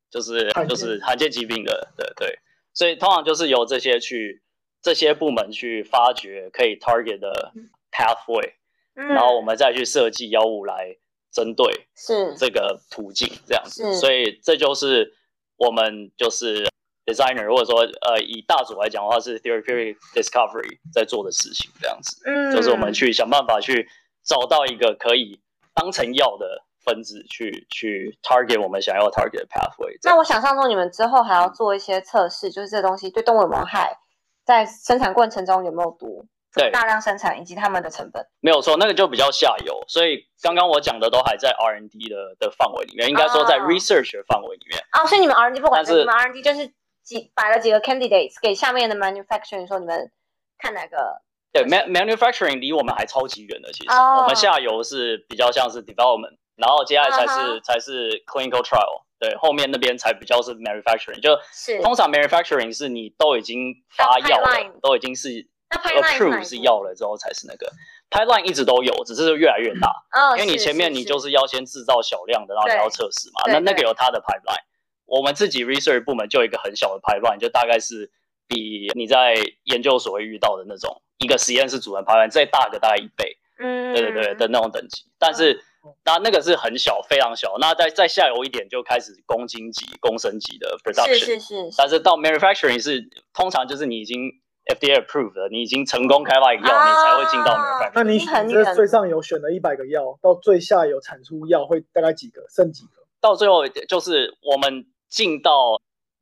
[0.09, 2.39] 就是就是罕见疾病的，对对。
[2.73, 4.41] 所以通常就是由这些去
[4.81, 7.51] 这些部门去发掘可以 target 的
[7.91, 8.53] pathway，、
[8.95, 9.07] 嗯。
[9.07, 10.95] 然后我们再去设计药物来
[11.31, 12.33] 针对是。
[12.37, 15.13] 这个途径这样子，所以这就是
[15.57, 16.67] 我们就是
[17.05, 22.55] designer 或者说呃以大组来讲的话是 therapeutic discovery 在做的事情这样子，嗯。
[22.55, 23.89] 就是我们去想办法去
[24.23, 25.39] 找到一个可以
[25.73, 29.95] 当成药的分子去去 target 我们想要 target pathway。
[30.03, 33.95] 那我想象中你们之后还要做一些测试，就是这东西对动物有没有害，
[34.43, 38.25] 在生产过程中有没有毒，对大量生产以及他们的成本。
[38.39, 44.81] 没有错，那个就比较下游，所以刚刚我讲的都还在 R N D 的的范围里面，应该说在哦 research 的范围里面。
[44.93, 46.73] 哦，所以你们 R N D 不管是你们 R N D 就是
[47.03, 50.11] 几摆了几个 candidates 给下面的 manufacturing 说你们
[50.57, 51.21] 看哪个
[51.51, 61.81] 对，man manufacturing 离我们还超级远的，其实、哦我们下游是比较像是 development，然后接下来才是、才是 clinical trial，对，后面那边才比较是 manufacturing，就是。
[61.81, 64.49] 通常 manufacturing 是你都已经发药了
[64.81, 65.29] 都已经是
[65.69, 67.71] approve 是药了之后才是那个。
[68.09, 74.63] pipeline 一直都有，只是越来越大，哦，因为你前面你就是要先制造小量的，然后你要测试嘛，那那个有它的 pipeline。
[75.05, 78.11] 我们自己 research 部门就有一个很小的 pipeline，就大概是
[78.47, 85.03] 比你在研究所会遇到的那种一个实验室主任 pipeline 再大个大概一倍，嗯，对对对的那种等级。
[85.19, 85.63] 但是
[86.03, 87.55] 那那个是很小，非常小。
[87.59, 91.17] 那再再下游一点就开始公斤级、公升级的 production。
[91.17, 94.29] 是是是，但是到 manufacturing 是通常就是你已经
[94.65, 97.91] FDA approved 了，你已经成功开发一个药，你才会进到啊 manufacturing。
[97.95, 102.45] 那你这远最上游选了一百个药，到最下游产出药会大概几个？
[102.49, 103.03] 剩几个？
[103.21, 105.79] 到最后就是我们进到，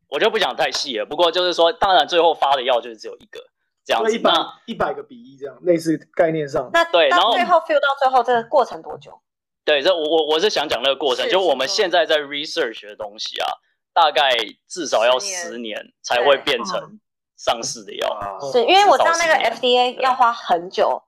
[0.07, 1.05] 我就不讲太细了。
[1.05, 3.39] 不过就是说，当然最后发的药就是只有一个
[3.85, 4.11] 这样子。
[4.11, 6.69] 就一百那一百个比一这样，类似概念上。
[6.73, 9.19] 那对然后最后 feel 到最后这个过程多久？
[9.67, 13.51] 对，这我我我是想讲那个过程，是就我们现在在 research 的东西啊，
[13.91, 14.31] 大概
[14.65, 16.97] 至少要十年才会对变成
[17.35, 18.07] 上市的药。
[18.07, 21.03] 哦是因为我知道那个 FDA 要花很久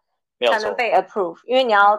[0.52, 1.98] 才能，被 approve，因为你要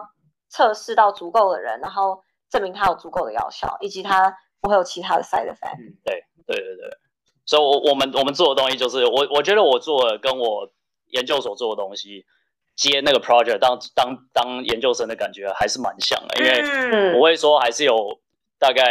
[0.49, 5.77] 测试到足够的人，然后证明它有足够的药效，以及它不会有其他的 side effect。
[6.05, 6.97] 对对对对，
[7.43, 10.71] 所以我我们我们做的东西就是，我我觉得我做的跟我
[11.07, 12.23] 研究所做的东西
[12.81, 18.19] 接那个 project 当当当研究生的感觉还是蛮像的，因为嗯我会说还是有
[18.57, 18.83] 大概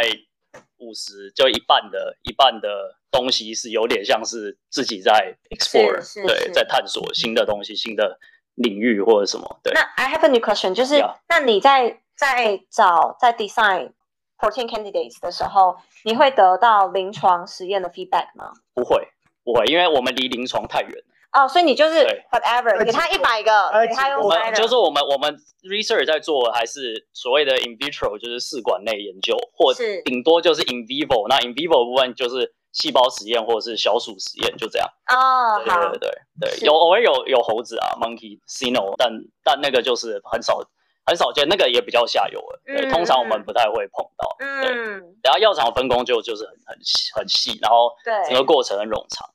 [0.77, 8.17] 五十，就一半的一半的东西是有点像是自己在 explore，对，在探索新的东西、新的
[8.55, 9.81] 领域或者什么，对那。
[9.97, 13.91] I have a new question，就是 Yeah 那你在在找在 design
[14.37, 15.75] fourteen candidates 的时候，
[16.05, 18.53] 你会得到临床实验的 feedback 吗？
[18.73, 19.09] 不会
[19.43, 21.10] 不会，因为我们离临床太远了。
[21.33, 31.27] 哦，所以你就是对 whatever，给他一百个，哎给他用我们就是我们我们 research 在做还是所谓的 in vitro，就是试管内研究，或是顶多就是 in vivo。
[31.29, 34.87] 那 in vivo 部分就是细胞实验或者是小鼠实验，就这样。
[35.07, 39.09] 哦，好对对，对有偶尔有有猴子啊，monkey sino，但
[39.41, 40.59] 但那个就是很少
[41.05, 42.61] 很少见，那个也比较下游了。
[42.65, 44.35] 对，嗯通常我们嗯不太会碰到。
[44.37, 47.89] 对，嗯，然后药厂分工就就是很很细很细，然后
[48.27, 49.29] 整个，过程很冗长。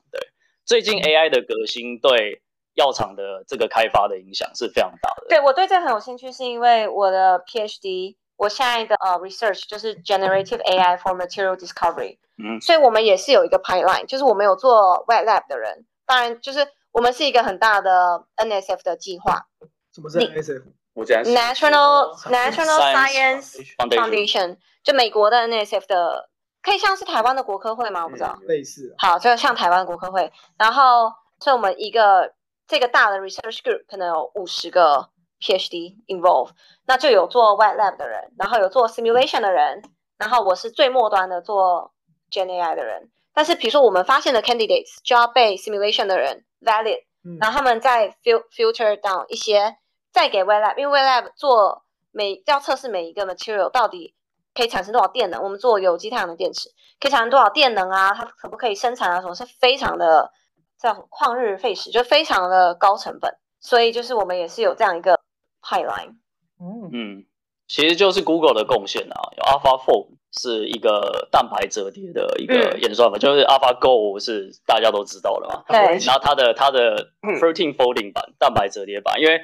[0.66, 2.42] 对，最近 AI 的革新对
[2.74, 5.26] 药厂的这个开发的影响是非常大的。
[5.28, 19.46] 对我对这个很有兴趣，是因为我的 PhD，我现在的呃 research 就是 generative AI for material discovery，嗯所以我们也是有一个 pipeline，就是我们有做 wet lab 的人，当然就是我们是一个很大的 NSF 的计划
[19.94, 20.62] 什么是 NSF？
[20.94, 26.30] 我讲 National National Science Foundation，就美国的 NSF 的，
[26.66, 28.02] 可以像是台湾的国科会吗？
[28.02, 28.36] 我不知道。
[28.48, 32.34] 类似啊，好，就像台湾国科会，然后所以我们一个
[32.66, 35.08] 这个大的 research group 可能有五十个
[35.40, 36.50] PhD involve，
[36.84, 39.80] 那就有做 wet lab 的人，然后有做 simulation 的人，
[40.18, 41.92] 然后我是最末端的做
[42.32, 43.12] Gen AI 的人。
[43.32, 49.76] 但是比如说我们发现的 candidates 就要被 simulation 的人 valid，嗯然后他们再 fil filter down 一些，
[50.10, 54.15] 再给 wet lab，因为 wet lab 做每要测试每一个 material 到底
[54.56, 55.42] 可以产生多少电能？
[55.42, 58.14] 我们做有机太阳能电池可以产生多少电能啊？
[58.14, 59.20] 它可不可以生产啊？
[59.20, 60.32] 什么是非常的
[60.80, 63.32] 这样旷日费时，就非常的高成本。
[63.60, 65.18] 所以就是我们也是有这样一个
[65.62, 66.16] pipeline。
[66.60, 67.24] 嗯，嗯，
[67.66, 69.16] 其实就是 Google 的贡献啊。
[69.36, 75.64] 有 AlphaFold 是一个蛋白折叠的一个嗯演算法，就是 AlphaGo 是大家都知道的嘛。
[75.68, 79.40] 对然后它的它的 protein folding 版、蛋白折叠版，因为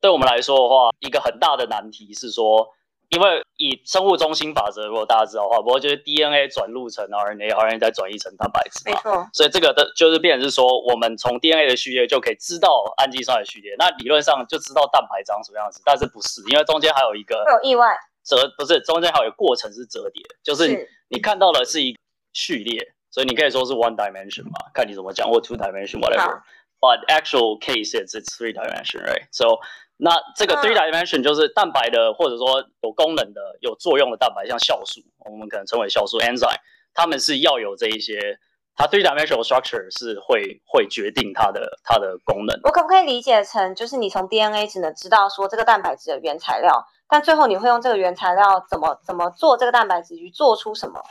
[0.00, 2.68] 对我们来说的话，一个很大的难题是说，
[3.08, 8.96] 因为以生物中心法则，如果大家知道的话，不过就是 DNA 转录成 RNA，RNA 再转译成蛋白质嘛。
[8.96, 17.96] 没错，所以这个的就是变成是说，我们从 DNA 的序列就可以知道氨基酸的序列，那理论上就知道蛋白长什么样子，但是不是，因为中间还有一个会有意外。
[18.24, 21.98] 折，不是中间还有一个过程是折叠，就是是你看到的是一个
[22.32, 26.42] 序列，所以你可以说是 one dimension 嘛，看你怎么讲，或 two dimension whatever。
[26.78, 29.26] But actual case is it's three dimension, right?
[29.30, 29.60] So
[29.98, 36.60] 那这个嗯 three dimension 就是蛋白的，或者说有功能的、有作用的蛋白，像酵素，我们可能称为酵素 enzyme，
[36.92, 38.38] 它们是要有这一些，
[38.74, 42.60] 它 three dimensional structure 是会会决定它的它的功能。
[42.64, 51.02] 我可不可以理解成，就是你从 DNA 只能知道说这个蛋白质的原材料，但最后你会用这个原材料怎么怎么做这个蛋白质，去做出什么，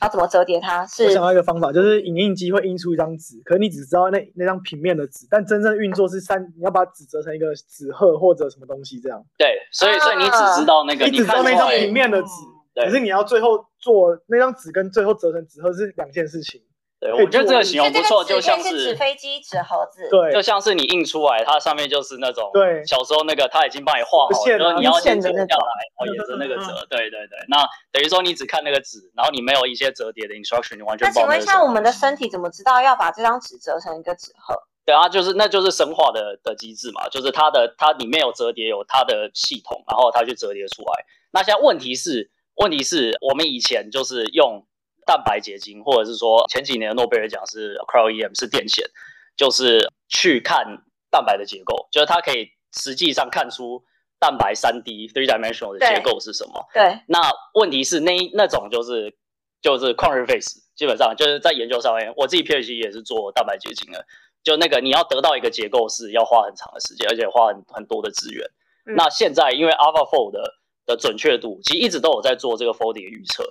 [0.00, 0.80] 然后怎么折叠它？
[0.80, 9.22] 我是想到一个方法，就是影印机会印出一张纸，可是你只知道那那张平面的纸，但真正运作是三，你要把纸折成一个纸鹤或者什么东西这样。
[9.36, 12.28] 对，所以所以你只知道那个，你只知道那张平面的纸，
[12.74, 16.62] 对可是你要最后做那张纸跟最后折成纸鹤是两件事情。
[17.00, 20.06] 对，我觉得这个形容不错，就像是是纸飞机、纸盒子。
[20.10, 25.56] 对就像是你印出来，它上面就是那种对小时候那个他已经帮你画好了，然后你要先折下来，然
[25.96, 26.86] 后沿着那个折。
[26.90, 27.56] 对对对，那
[27.90, 34.54] 等于说你只看那个纸，然后你没有一些折叠的 instruction，你完全那请问一下，我们的身体怎么知道要把这张纸折成一个纸盒？
[34.84, 41.04] 对啊，就是那就是生化的的机制嘛，就是它的它里面有折叠，有它的系统，然后它去折叠出来。
[41.32, 44.66] 那现在问题是，问题是我们以前就是用
[45.10, 48.88] 蛋白结晶，或者是说前几年的诺贝尔奖是 cryo-EM 是电线，
[49.36, 50.64] 就是去看
[51.10, 53.82] 蛋白的结构，就是它可以实际上看出
[54.20, 56.64] 蛋白三 D three dimensional 的结构是什么。
[56.72, 57.18] 对，那
[57.54, 59.12] 问题是那那种就是
[59.60, 64.06] 就是旷日费时，基本上就是在研究上面，我自己 PhD 也是做蛋白结晶的，
[64.44, 68.46] 就那个你要得到一个结构是要花很长的时间，而且花很很多的资源。
[68.86, 70.54] 嗯那现在因为 AlphaFold 的
[70.86, 73.44] 的准确度，其实一直都有在做这个 folding 的预测，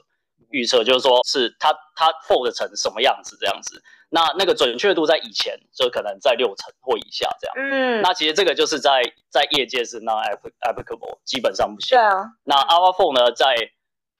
[0.49, 3.81] 预测就是说是它它 fold 成什么样子这样子。
[4.11, 7.55] 那那个准确度在以前就可能在六成或以下这样。
[7.55, 10.19] 嗯，那其实这个就是在在业界是 non
[10.61, 12.03] applicable，基本上不行对。
[12.03, 13.55] 啊，那 AlphaFold 呢，在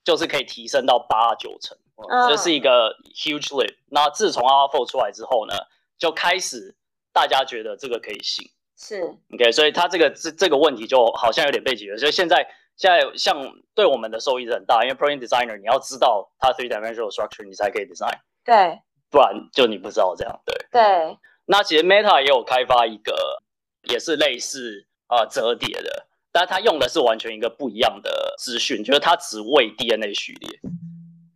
[0.04, 1.76] 就是可以提升到八九成，
[2.12, 3.76] 嗯这是一个 huge leap。
[3.88, 5.56] 那自从 AlphaFold 出来之后呢，
[5.98, 6.76] 就开始
[7.12, 9.02] 大家觉得这个可以信是
[9.34, 11.98] ，OK，所以它这个这这个问题就好像有点被解决。
[11.98, 12.48] 所以现在
[12.80, 13.36] 现在像
[13.76, 18.80] 对我们的收益是很大，因为 Protein Designer 你要知道它 three dimensional structure，你才可以 design，对。
[19.12, 20.40] 不然就你不知道这样。
[20.46, 23.42] 对，对，那其实 Meta 也有开发一个，
[23.90, 30.60] 也是类似呃折叠的，但它用的是完全一个不一样的资讯，就是它只为 DNA 序列，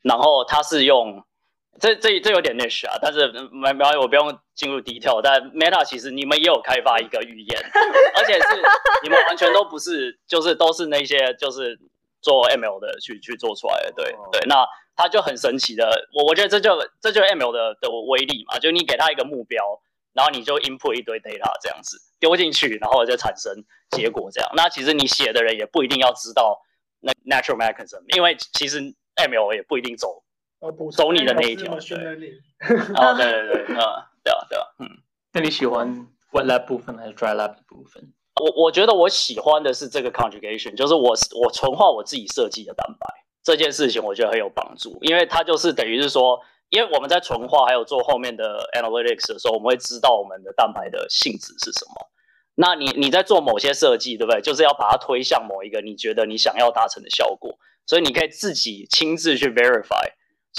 [0.04, 1.26] 然后它是用
[1.80, 5.22] 这这这有点 niche 啊，但是嗯没没关系，我不用进入 detail。
[5.24, 7.60] 但 Meta 其实你们也有开发一个语言，
[8.16, 8.62] 而且是
[9.02, 11.78] 你们完全都不是，就是都是那些就是
[12.22, 14.66] 做 ML 的去去做出来的，对对，那
[14.96, 19.64] 它就很神奇的，我我觉得这就这就是 ML 的的威力嘛，就你给它一个目标，
[20.14, 23.52] 然后你就 input 一堆 data 这样子丢进去，然后就产生
[23.90, 24.50] 结果这样。
[24.56, 26.62] 那其实你写的人也不一定要知道
[27.00, 28.80] 那 natural mechanism，因为其实
[29.16, 30.24] ML 也不一定走。
[30.96, 31.80] 走你的那一条哦，
[33.18, 33.76] 对对对，嗯，
[34.24, 34.88] 对啊对啊，嗯。
[35.34, 38.14] 那你喜欢 wet lab 部分还是 dry lab 的部分？
[38.42, 43.08] 我我觉得我喜欢的是这个 conjugation，就是我我纯化我自己设计的蛋白
[43.44, 46.40] 这件事情，我觉得很有帮助，因为它就是等于是说，
[46.70, 52.10] 因为我们在纯化还有做后面的 analytics 的时候，我们会知道我们的蛋白的性质是什么。
[52.56, 54.42] 那你你在做某些设计，对不对？
[54.42, 60.08] 就是要把它推向某一个你觉得你想要达成的效果，所以你可以自己亲自去 verify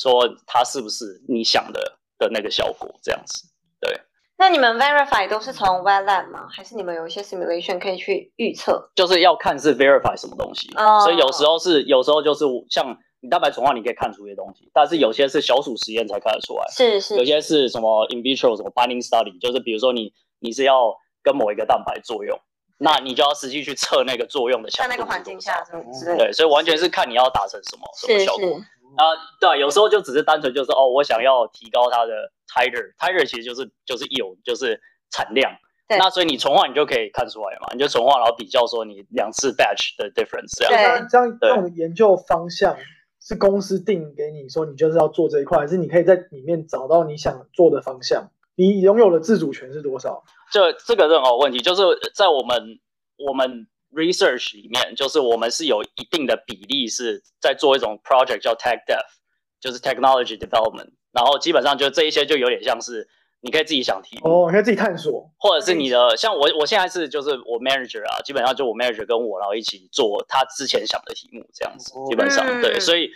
[0.01, 3.49] 说它是不是你想的的那个效果，这样子。
[3.81, 4.01] 对
[4.37, 6.49] 那你们 verify 都是从 wet lab 吗？
[6.51, 8.91] 还是你们有一些 simulation 可以去预测？
[8.97, 20.93] 就是要看是 verify 什么东西，哦所以有时候是有时候就是像你蛋白纯化，你可以看出一些东西，但是有些是小鼠实验才看得出来，是是有些是什么 in vitro 什么 binding study，就是比如说你你是要
[21.23, 22.37] 跟某一个蛋白作用，
[22.79, 26.25] 那你就要实际去测那个作用的效果在那个环境下什么之类的。
[26.25, 28.61] 对，所以完全是看你要达成什么什么效果。
[28.97, 29.05] 是，啊，
[29.41, 34.81] 对，有时候就只是单纯就是哦，我想要提高它的 titer，titer 其实就是就是 yield，就是
[35.11, 35.53] 产量。
[35.87, 40.73] 对那所以你纯化你就可以看出来嘛，你就纯化然后比较说你两次 batch 的 difference 这样。
[40.73, 42.75] 对那这样对这种研究方向
[43.21, 48.31] 是公司定给你说你就是要做这一块，还是你可以在里面找到你想做的方向？
[48.57, 50.23] 你拥有的自主权是多少？
[50.51, 51.83] 这这个是很好问题，就是
[52.15, 52.79] 在我们
[53.19, 59.05] 我们 research 里面，就是我们是有一定的比例是在做一种 project 叫 tech dev，
[59.61, 63.09] 就是 technology development，然后基本上就这一些就有点像是
[63.41, 73.11] 你可以自己想题目，哦，可以自己探索，或者是你的像我我现在是就是我 manager 啊，基本上就我 manager 跟我然后一起做他之前想的题目这样子，基本上对，所以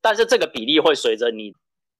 [0.00, 1.54] 但是这个比例会随着你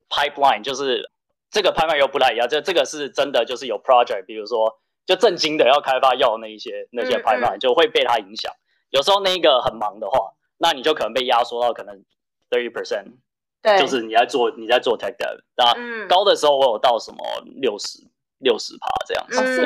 [0.09, 1.11] pipeline 就是。
[1.51, 4.77] 这个拍卖又不太一样，这这个是真的，就是有 project，比如说
[5.07, 8.53] 就正经的要开发药那一些那些拍卖就会被它影响。
[8.91, 12.05] 有时候那个很忙的话，那你就可能被压缩到可能
[12.51, 13.07] thirty percent，
[13.63, 17.19] 对，就是你在做你在做 tech dev，那高的时候我有到什么
[17.61, 17.99] 六十
[18.39, 19.63] 六十趴这样子，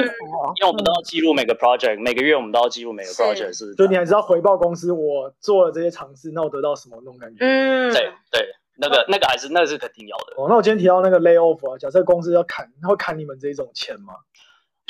[0.56, 8.48] 因为我们都要记录每个 project，每个月我们都要记录每个 project 是，就你还是要回报公司我做了这些尝试，那我得到什么那种感觉，嗯，对对。
[8.80, 10.34] 那个那个还是那个是肯定要的。
[10.36, 10.46] 哦。
[10.48, 14.14] 那我今天提到那个 lay off 啊，假设公司要砍，他会砍你们这种钱吗？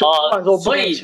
[0.07, 0.95] 呃，说所以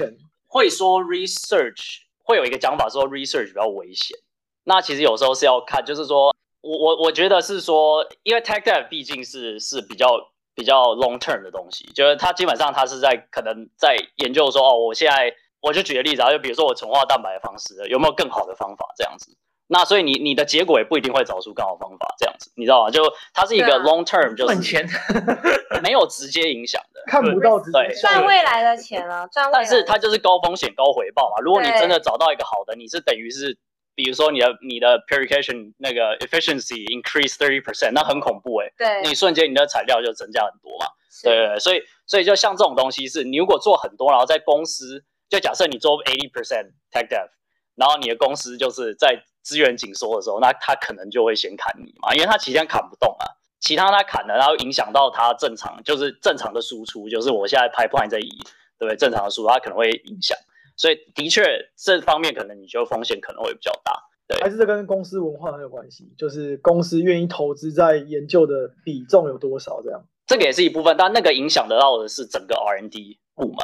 [0.46, 4.16] 会说 research 会有一个讲法说 research 比较危险。
[4.64, 10.08] 那其实有时候是要看，就是说我我我觉得是说，因为 tech dev 毕竟是是比较
[10.54, 19.36] 比较 long term 的东西，就是它基本上它是在可能在研究说哦，我现在我就举个例子啊，就比如说我纯化蛋白的方式有没有更好的方法这样子。
[19.66, 22.90] 那所以你你的结果也不一定会找出更好方法，这样子你知道吗？
[22.90, 23.02] 就
[23.32, 24.86] 它是一个 long term，就是赚钱，
[25.82, 29.48] 没有直接影响的，看不到对赚未来的钱啊，赚。
[29.52, 31.40] 但是它就是高风险高回报嘛。
[31.42, 33.56] 如果你真的找到一个好的，你是等于是，
[33.94, 38.68] 比如说你的你的 purification 那个 efficiency increase thirty percent，那很恐怖哎。
[38.76, 39.02] 对。
[39.08, 40.86] 你瞬间你的材料就增加很多嘛。
[41.22, 41.58] 对对对。
[41.58, 47.28] 所以所以就像这种东西是，你如果做很多，然后在公司就假设你做 eighty percent tech dev，
[47.76, 49.24] 然后你的公司就是在。
[49.44, 53.28] 资源紧缩的时候，那他可能就会先砍你嘛，因为他其他砍不动啊，
[53.60, 58.30] 其他他砍了，然后影响到他正常，就是正常的输出，就是我现在 pipeline 在移，
[58.78, 58.96] 对不对？
[58.96, 60.34] 正常的输出，它可能会影响，
[60.78, 61.44] 所以的确
[61.76, 63.92] 这方面可能你就风险可能会比较大，
[64.26, 64.40] 对。
[64.42, 70.02] 还是这跟公司文化很有关系，就是公司愿意投资在研究的比重有多少这样。
[70.26, 73.56] 这个也是一部分，但那个影响得到的是整个 R&D 部门，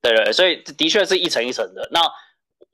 [0.00, 1.88] 对对，所以的确是一层一层的。
[1.90, 2.00] 那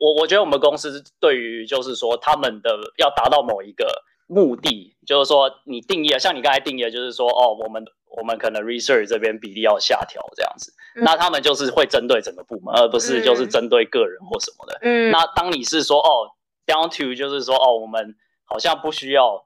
[0.01, 7.84] 我我觉得我们公司对于就是说他们的要达到某一个目的，就是说你定义像你刚才定义，就是说哦，我们
[8.16, 14.78] 我们可能 research 这边比例要下调这样子，那他们就是会针对整个部门，而不是就是针对个人或什么的。
[14.80, 16.32] 嗯，那当你是说哦
[16.66, 19.44] ，down to 就是说哦，我们好像不需要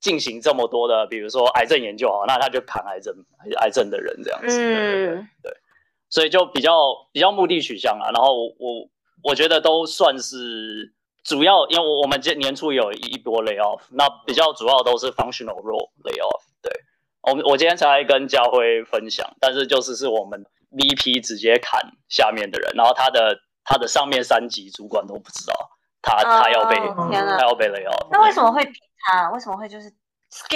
[0.00, 3.12] 进行这么多的，比如说癌症研究啊，那他就砍癌症
[3.60, 4.56] 癌症的人这样子。
[4.60, 5.52] 嗯，对，
[6.08, 6.72] 所以就比较
[7.12, 8.54] 比较目的取向啊，然后我。
[8.60, 8.88] 我
[9.34, 10.92] 觉得都算是
[11.24, 16.42] 主要，因为我我们今年初有一波 lay off，那比较主要都是 functional role lay off。
[16.62, 16.72] 对，
[17.22, 25.54] 我我今天才跟家辉分享，但是就是是我们 VP 直接砍下面的人，然后他的他的上面三级主管都不知道
[26.02, 28.08] 他他要被他要被 lay off。
[28.10, 28.62] 那为什么会
[29.06, 29.30] 他？
[29.30, 29.92] 为什么会就是？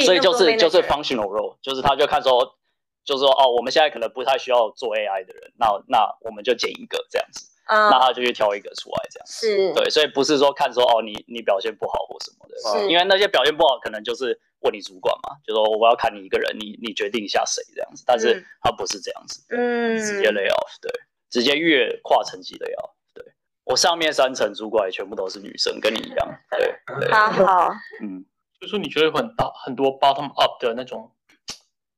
[0.04, 2.58] 所以就是就是 functional role，就是他就看说，
[3.04, 7.46] 就是说哦，我们现在可能不太需要做 AI 的人，那那我们就减一个这样子。
[7.70, 9.26] 那他就去挑一个出来，这样。
[9.26, 9.72] 是。
[9.74, 20.90] 对，所以不是说看说哦，你你表现不好或什么的，因为那些表现不好，可能就是问你主管嘛，就说我要看你一个人，你你决定一下谁这样子，但是他不是这样子，嗯，直接 lay off，对，
[21.30, 23.24] 直接越跨层级 lay off，对。
[23.64, 28.24] 我上面三层主管也全部都是女生，跟你一样，对，好好，嗯，
[28.60, 31.12] 就说你觉得很大很多 bottom up 的那种，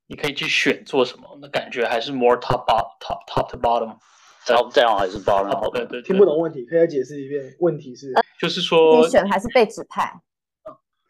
[0.07, 3.97] 你可以去选做什么，那感觉还是 more top top top to bottom。
[4.45, 7.55] 这样这样还是包好对对，听不懂问题，可以再解释一遍。
[7.61, 10.13] 问题是，就是说，你选还是被指派？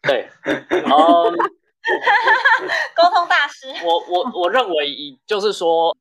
[0.03, 1.31] 对，然后
[2.95, 3.67] 沟通大师。
[3.83, 5.97] 我我我认为，就是说，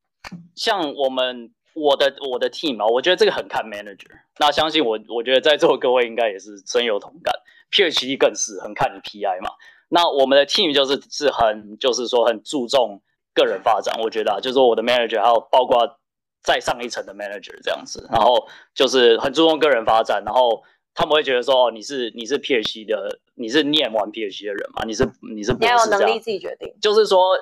[0.55, 4.11] 像我们我的我的 team 啊，我觉得这个很看 manager。
[4.39, 7.35] 那相信我，我觉得在座各位应该也是深有同感。
[7.71, 9.51] PhD 更是很看你 PI 嘛。
[9.89, 13.01] 那我们的 team 就是是很就是说很注重
[13.33, 13.99] 个人发展。
[14.03, 15.99] 我觉得啊，就是说我的 manager 还有包括。
[16.43, 20.63] 再上一层的 manager 这样子，然后就是很注重个人发展，然后
[20.95, 24.83] 他们会觉得说，哦，你是你是 PhD 的，你是念完 PhD 的人嘛？
[24.85, 27.37] 你是你是你要有能力自己决定，就是说，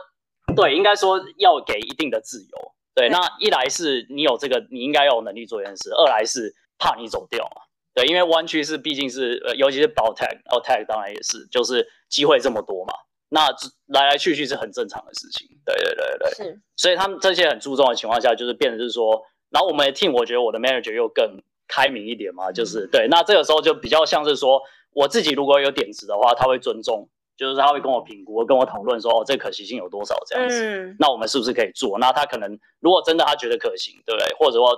[0.54, 2.72] 对，应该说要给一定的自由。
[2.94, 7.62] 对，那一来是你有这个，你应该有能力做这件事；二来是怕你走掉嘛。
[7.94, 12.92] 对，因为湾区是毕竟是呃，尤其是 Biotech，Biotech 当然也是，就是机会这么多嘛。
[13.30, 13.48] 那
[13.86, 24.60] 来来去去是很正常的事情，对对对对，是，所以他们这些很注重的情况下，就是变成是说，然后我们的 team，我觉得我的 manager 又更开明一点嘛，就是对，那这个时候就比较像是说，
[24.92, 31.98] 我自己如果有点子的话，他会尊重，就是他会跟我评估，跟我讨论说，哦，这可行性有多少这样子，嗯那我们是不是可以做？
[31.98, 34.26] 那他可能如果真的他觉得可行，对不对？
[34.38, 34.76] 或者说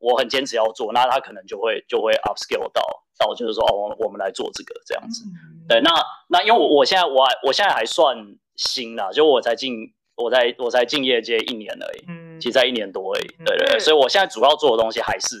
[0.00, 2.82] 我很坚持要做，那他可能就会就会 upscale 到
[3.16, 5.22] 到就是说，哦，我我们来做这个这样子。
[5.68, 5.90] 对，那
[6.28, 8.16] 那因为我我现在我还我现在还算
[8.56, 9.74] 新啦，就我才进
[10.16, 13.26] 我才我才进业界一年而已，嗯其实才一年多而已。
[13.44, 15.36] 对对对，嗯所以我现在主要做的东西还是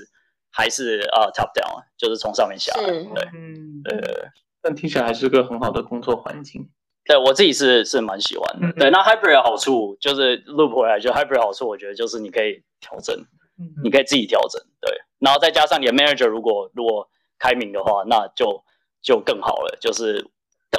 [0.50, 2.84] 还是呃 top down，就是从上面下来。
[2.86, 4.24] 是对嗯，对对对。
[4.60, 6.68] 但听起来还是个很好的工作环境。
[7.04, 8.68] 对我自己是是蛮喜欢的。
[8.68, 13.16] 嗯对，那 hybrid 的好处就是 loop 回来，就 hybrid 的好处，我觉得就是你可以调整，
[13.58, 14.62] 嗯你可以自己调整。
[14.80, 17.08] 对，然后再加上你的 manager 如果如果
[17.40, 18.62] 开明的话，那就
[19.02, 19.76] 就更好了。
[19.80, 20.24] 就是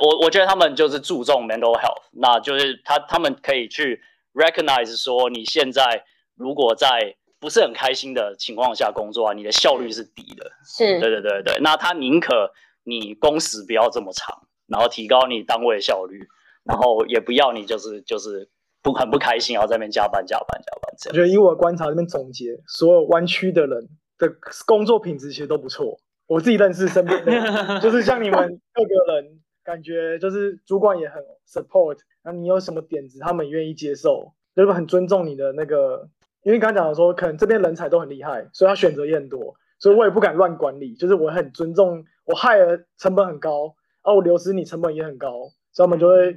[0.02, 4.02] 我我觉得他们就是注重 mental health，那就是他他们可以去
[4.34, 6.06] recognize 说你现在
[6.36, 10.50] 如果在不是很开心的情况下工作啊，你的效率是低的。
[10.66, 12.52] 是对对对对，那他宁可
[12.84, 16.26] 你工时不要这么长，然后提高你单位的效率，
[16.64, 18.50] 然后也不要你就是就是
[18.82, 21.14] 不很不开心，然后在那边加班加班加班这样。
[21.14, 24.34] 我觉得以我的观察这边总结，所有湾区的人的
[24.66, 26.00] 工作品质其实都不错。
[26.28, 36.10] 我自己认识身边的人， 就是像你们各个人，感觉就是主管也很 support，那你有什么点子，他们也愿意接受，就是很尊重你的那个。
[36.44, 45.32] 因为刚刚讲的说，可能这边人才都很厉害，所以他选择也很多，所以我也不敢乱管理，就是我很尊重，我害了成本很高，啊，我流失你成本也很高，
[45.72, 46.36] 所以他们就会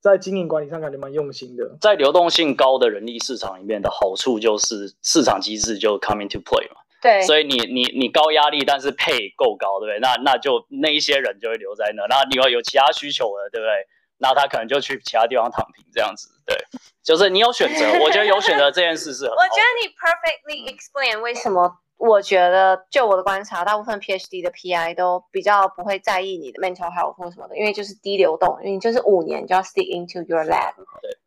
[0.00, 1.78] 在经营管理上感觉蛮用心的。
[1.80, 9.98] 在流动性高的人力市场里面的好处就是市场机制就 come into play 嘛，对，所以你你你高压力，但是配够高，对不对？
[10.00, 13.70] 那那就那一些人就会留在那，那你要有其他需求的，对不对？
[14.16, 16.56] 那他可能就去其他地方躺平这样子，对，
[17.02, 19.32] 就是你有选择，我觉得有选择这件事是很。
[19.36, 30.72] 我觉得你 perfectly explain 为什么我觉得，就我的观察，大部分 PhD 的 PI 都比较不会在意你的 mental health 或什么的，因为就是低流动，因为你就是五年就要 stick into your lab，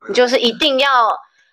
[0.07, 1.11] 你就是一定要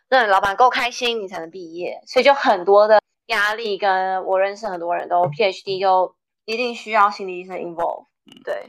[0.08, 3.78] 让你老板够开心，你才能毕业，所以就很多的压力。
[3.78, 6.14] 跟我认识很多人都 PhD 就
[6.44, 8.06] 一定需要心理医生 involve，
[8.44, 8.68] 对，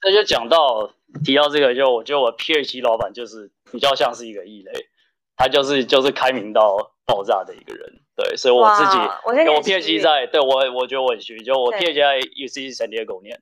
[0.00, 0.90] 那就讲到
[1.24, 4.72] 提到这个，就我觉得我 PhD 老板就是比较像是一个异类，
[5.36, 13.40] 他就是就是开明到爆炸的一个人，对，所以我自己我我 PhD 在对我我觉得我很幸运，就我 PhD 在 UC San Diego 念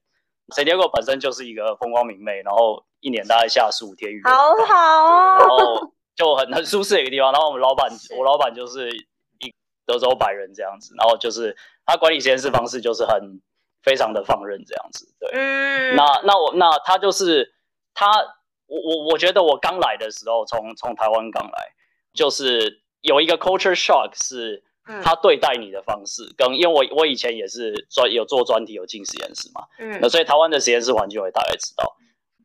[0.49, 7.33] ，San Diego 本身就是一个风光明媚，然后一年大概下十五天雨好好方，好然哦，后就很很舒适的一个地方。
[7.33, 7.89] 然后我们老板，
[8.19, 9.07] 我老板就是一
[9.91, 13.41] 德州白人这样子，然后就是他管理实验室方式就是很
[13.83, 15.31] 非常的放任这样子，对。
[15.33, 17.53] 嗯，那那我那他就是
[17.93, 18.07] 他，
[18.67, 21.73] 我我我觉得我刚来的时候，从从台湾刚来，
[22.15, 31.97] 就是有一个 culture shock 是嗯他对待你的方式，跟因为我我以前也是专有做专题有进实验室嘛，嗯那所以台湾的实验室环境我也大概知道。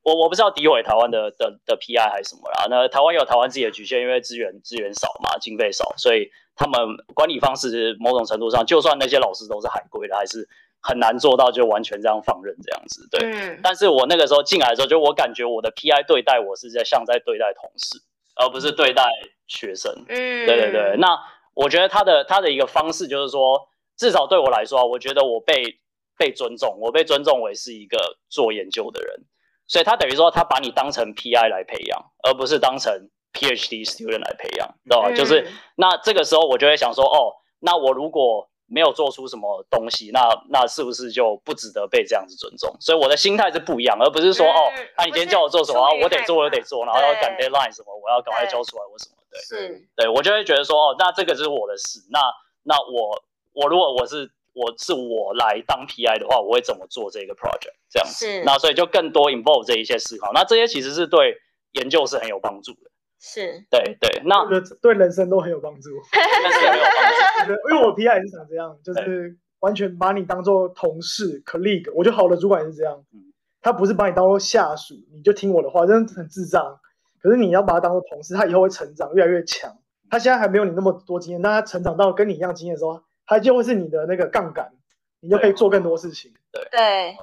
[0.05, 2.67] 我我不知道诋毁台湾的的的 PI 还是什么啦。
[2.69, 6.79] 那台湾有台湾自己的局限，因为资源资源少嘛，经费少，所以他们
[7.13, 10.47] 管理方式某种程度上，就算那些老师都是海归的，还是
[10.81, 13.07] 很难做到就完全这样放任这样子。
[13.11, 17.99] 对，嗯但是我那个时候进来的时候，就我感觉我的 PI 对待我是在像在对待同事，
[18.35, 19.03] 而不是对待
[19.47, 19.91] 学生。
[20.07, 21.19] 嗯，对对对，那
[21.53, 25.79] 我觉得他的他的一个方式就是说，至少对我来说啊，我觉得我被
[26.17, 27.97] 被尊重，我被尊重为是一个
[28.29, 29.25] 做研究的人，
[29.67, 35.11] 所以他等于说他把你当成 PI 来培养，而不是当成 PhD student 来培养，知道吧？
[35.11, 42.75] 就是嗯那这个时候我就会想说，哦，那我如果没有做出什么东西，那那是不是就不值得被这样子尊重？
[42.79, 49.39] 所以我的心态是不一样，而不是说，嗯哦，啊，你今天叫我做什么啊，我得做，我得做，然后要赶 deadline 什么，我要赶快交出来，我什么对。
[49.41, 51.99] 是对我就会觉得说，哦，那这个是我的事。
[52.09, 52.19] 那
[52.63, 53.21] 那我
[53.53, 58.43] 我如果我是我是我来当 PI 的话，我会怎么做这个 project 这样子是？
[58.43, 60.31] 那所以就更多 involve 这一些思考。
[60.33, 61.37] 那这些其实是对
[61.73, 62.89] 研究是很有帮助的。
[63.19, 65.89] 是，对对，那我觉得对人生都很有帮助。
[67.69, 71.91] 因为我 PI 也是想这样，就是完全把你当做同事 colleague。
[71.95, 76.79] 我觉得好的主管也是这样嗯，他不是把你当做下属，你就听我的话，真的很智障。
[77.21, 79.75] 可是你要把他当做同事，他以后会成长，越来越强。
[80.09, 84.71] 他现在还没有你那么多经验，但他成长到跟你一样经验的时候，他就会是你的那个杠杆，
[85.19, 86.31] 你就可以做更多事情。
[86.51, 87.17] 对对，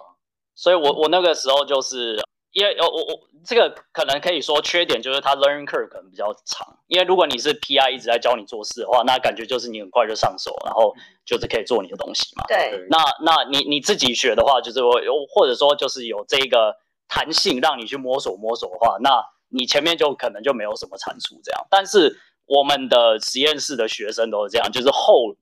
[0.57, 2.21] 所以我我那个时候就是
[2.53, 10.95] 因为呃我我这个可能可以说缺点就是它 learning curve 可能比较长，因为如果你是 PI 一直在教你做事的话，那感觉就是你很快就上手，然后
[11.25, 12.45] 就是可以做你的东西嘛。
[12.47, 15.01] 对，那那你你自己学的话，就是我
[15.35, 16.77] 或者说就是有这个
[17.09, 21.67] 弹性让你去摸索摸索的话，那你前面就可能就没有什么产出这样。
[21.69, 25.35] 但是我们的实验室的学生都是这样，就是后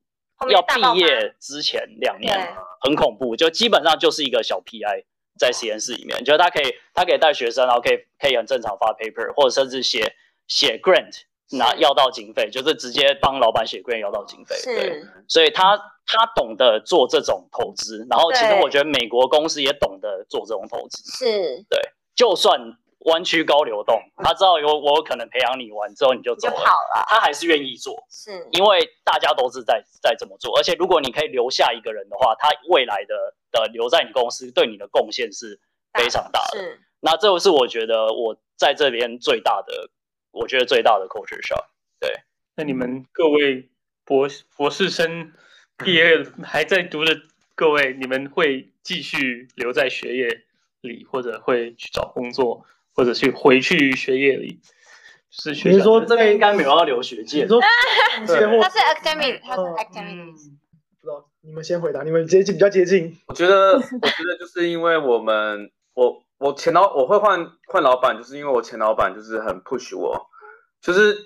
[0.49, 5.03] 要毕业之前两年很恐怖，就基本上就是一个小 PI
[5.37, 10.15] 在实验室里面，就是他可以他可以带学生，然后可以可以很正常发 paper，或者甚至写
[10.47, 11.21] 写 grant
[11.57, 14.55] 拿要到经费，就是直接帮老板写 grant 要到经费。
[14.63, 21.79] 对，是，所以他他懂得做这种投资，然后其实我觉得美国公司也懂得做这种投资，是，对。
[22.13, 22.59] 就算
[23.05, 28.03] 弯曲高流动，他知道有我有可能培养你完之后你就走就跑了，他还是愿意做。
[28.09, 33.15] 是，因为大家都是在在这么做，而且如果你可以留下一个人的话，他未来的
[33.51, 35.59] 的留在你公司对你的贡献是
[35.93, 36.59] 非常大的。
[36.59, 39.89] 是，那这个是我觉得我在这边最大的，
[40.31, 41.65] 我觉得最大的 culture shock。
[42.55, 43.69] 那你们各位
[44.03, 44.27] 博
[44.57, 45.31] 博士生
[45.77, 47.17] 毕业还在读的
[47.55, 50.43] 各位，你们会继续留在学业
[50.81, 54.59] 里，或者会去找工作，或者去回去学业里？
[55.33, 63.17] 是学长你是说这边应该没有要留学界你，说 他是 academic，他是嗯 academic，不知道，你们先回答，你们接近比较接近。
[63.27, 70.27] 我觉得， 我觉得就是因为我们，我我前老我会换换老板，就是因为我前老板就是很 push 我，
[70.81, 71.17] 就是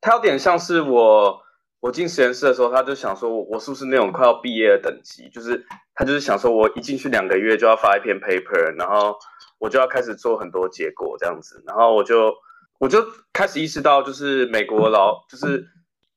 [0.00, 1.40] 他有点像是我
[1.78, 5.64] 我进实验室的时候，他就想说我我是不是那种快要毕业的等级，就是
[5.94, 9.16] 他就是想说我一进去两个月就要发一篇 paper，然后
[9.62, 12.34] 我就要开始做很多结果这样子，然后我就
[12.80, 12.98] 我就
[13.32, 15.64] 开始意识到，就是美国老就是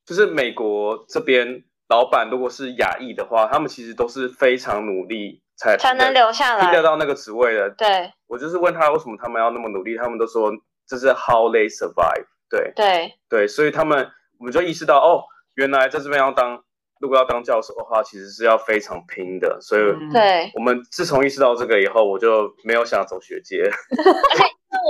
[0.04, 6.82] 就是美国这边老板如果是亚裔的话，他们其实都是非常努力才才能留下来拼得。
[6.82, 7.70] 到那个职位的。
[7.78, 10.52] 对我就是问他为什么他们要那么努力，他们都说
[10.88, 12.26] 这是 how they survive。
[12.50, 15.24] 对对，对，所以他们我们就意识到哦，
[15.54, 16.64] 原来在这边要当
[17.00, 19.60] 如果要当教授的话，其实是要非常拼的。
[19.62, 23.64] 所以嗯对，我们自从意识到这个以后，我就没有想走学界。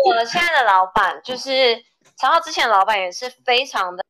[0.08, 1.82] 我现在的老板就是
[2.18, 4.04] 曹浩之前的老板也是非常的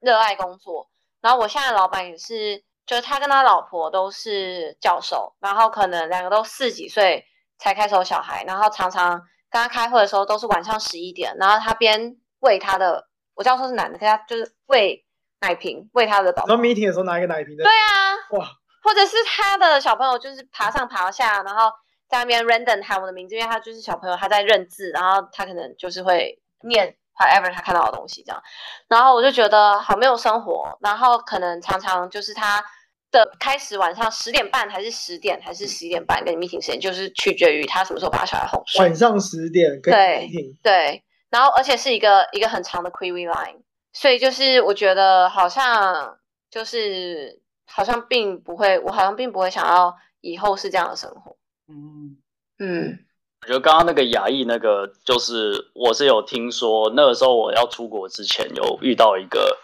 [0.00, 0.88] 热爱工作，
[1.20, 7.24] 然后我现在的老板也是，就是他跟他老婆都是教授，然后可能两个都四十几岁
[7.58, 15.04] 才开始有小孩，然后常常跟他开会的时候都是晚上十一点，然后他边喂他的，我教授是男的，可是他就是喂
[15.42, 18.48] 奶瓶喂他的宝宝然后，meeting 的时候拿一个奶瓶的，对啊，哇，
[18.82, 21.70] 或者是他的小朋友就是爬上爬下，然后
[22.08, 28.42] 在那边 random 喊我的名字，因为他就是小朋友，他在认字，然后他可能就是会念 whatever 他看到的东西这样，
[28.88, 32.64] 然后我就觉得好没有生活，然后可能常常就是他
[33.10, 38.46] 的开始晚上十点半还是十点还是十一点半跟你 meeting 时间，就是取决于他什么时候把小孩。
[38.46, 38.94] 哄睡晚。
[38.94, 43.56] 上十点跟对 meeting，对，然后而且是一个一个很长的 query line，
[43.92, 46.18] 所以就是我觉得好像
[46.50, 51.36] 就是好像并不会，我好像并不会想要以后是这样的生活。
[51.68, 52.16] 嗯，
[52.58, 52.98] 嗯，
[53.42, 59.58] 我觉得刚刚那个亚裔那个，就是我是有听说，那个时候我要出国之前有遇到一个，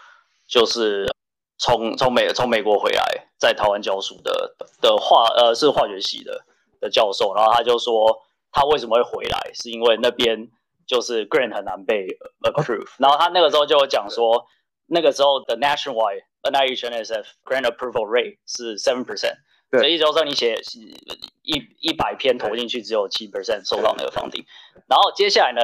[0.47, 1.07] 就是
[1.57, 3.03] 从从美从美国回来，
[3.37, 6.43] 在台湾教书的的化呃是化学系的
[6.79, 8.21] 的教授，然后他就说
[8.51, 10.49] 他为什么会回来，是因为那边
[10.89, 12.07] 就是 grant 很难被
[12.41, 14.47] approve，然后他那个时候就有讲说，
[14.87, 19.35] 那个时候的 nationwide NIH NSF grant approval rate 是 seven percent。
[19.69, 20.59] 对所以意思就是说，你写
[21.43, 24.43] 一一百篇投进去，只有七 percent 收到那个 funding。
[24.87, 25.61] 然后接下来呢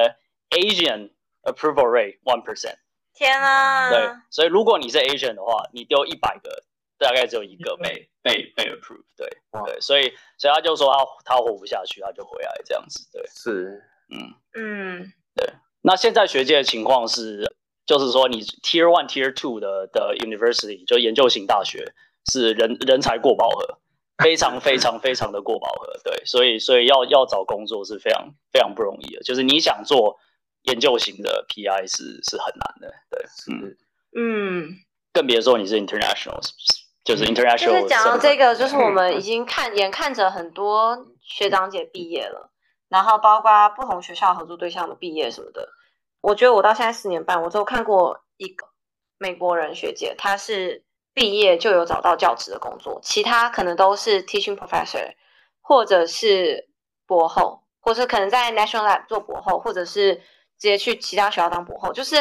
[0.50, 1.10] ，Asian
[1.42, 2.76] approval rate one percent。
[3.12, 6.62] 天啊，对，所以如果你是 Asian 的话，你丢一百个，
[6.98, 9.02] 大概只有一个被被被 approve。
[9.16, 9.28] 对
[9.64, 13.08] 对，所以所以他就说他他活不下去，他就回来这样子。
[13.10, 14.34] 对，是，嗯。
[14.58, 17.52] 嗯，对那现在学界的情况是，
[17.86, 21.92] 就是说你 Tier One、Tier Two 的的 University 就研究型大学
[22.30, 23.78] 是人人才过饱和，
[24.24, 26.00] 非常非常非常的过饱和。
[26.02, 30.18] 对，所以所以要要找工作是非常非常不容易的，就是你想做
[30.62, 32.94] 研究型的 PI 是是很难的。
[33.10, 33.76] 对，嗯，
[34.16, 34.68] 嗯，
[35.12, 36.40] 更别说你是 international，
[37.04, 37.82] 就是就 international。
[37.82, 42.50] 是讲到这个，就是我们已 经看眼看着很多学长姐毕业了，
[42.88, 45.68] 然后包括不同学校合作对象的毕业什么的。
[46.20, 48.66] 我觉得我到现在四年半，我只有看过一个
[49.18, 50.84] 美国人学姐，她是
[51.14, 55.14] 毕业就有找到教职的工作，其他可能都是 teaching professor，
[55.60, 56.68] 或者是
[57.06, 60.22] 博后，或是可能在 national lab 做博后，或者是直
[60.68, 61.92] 接去其他学校当博后。
[61.92, 62.16] 就是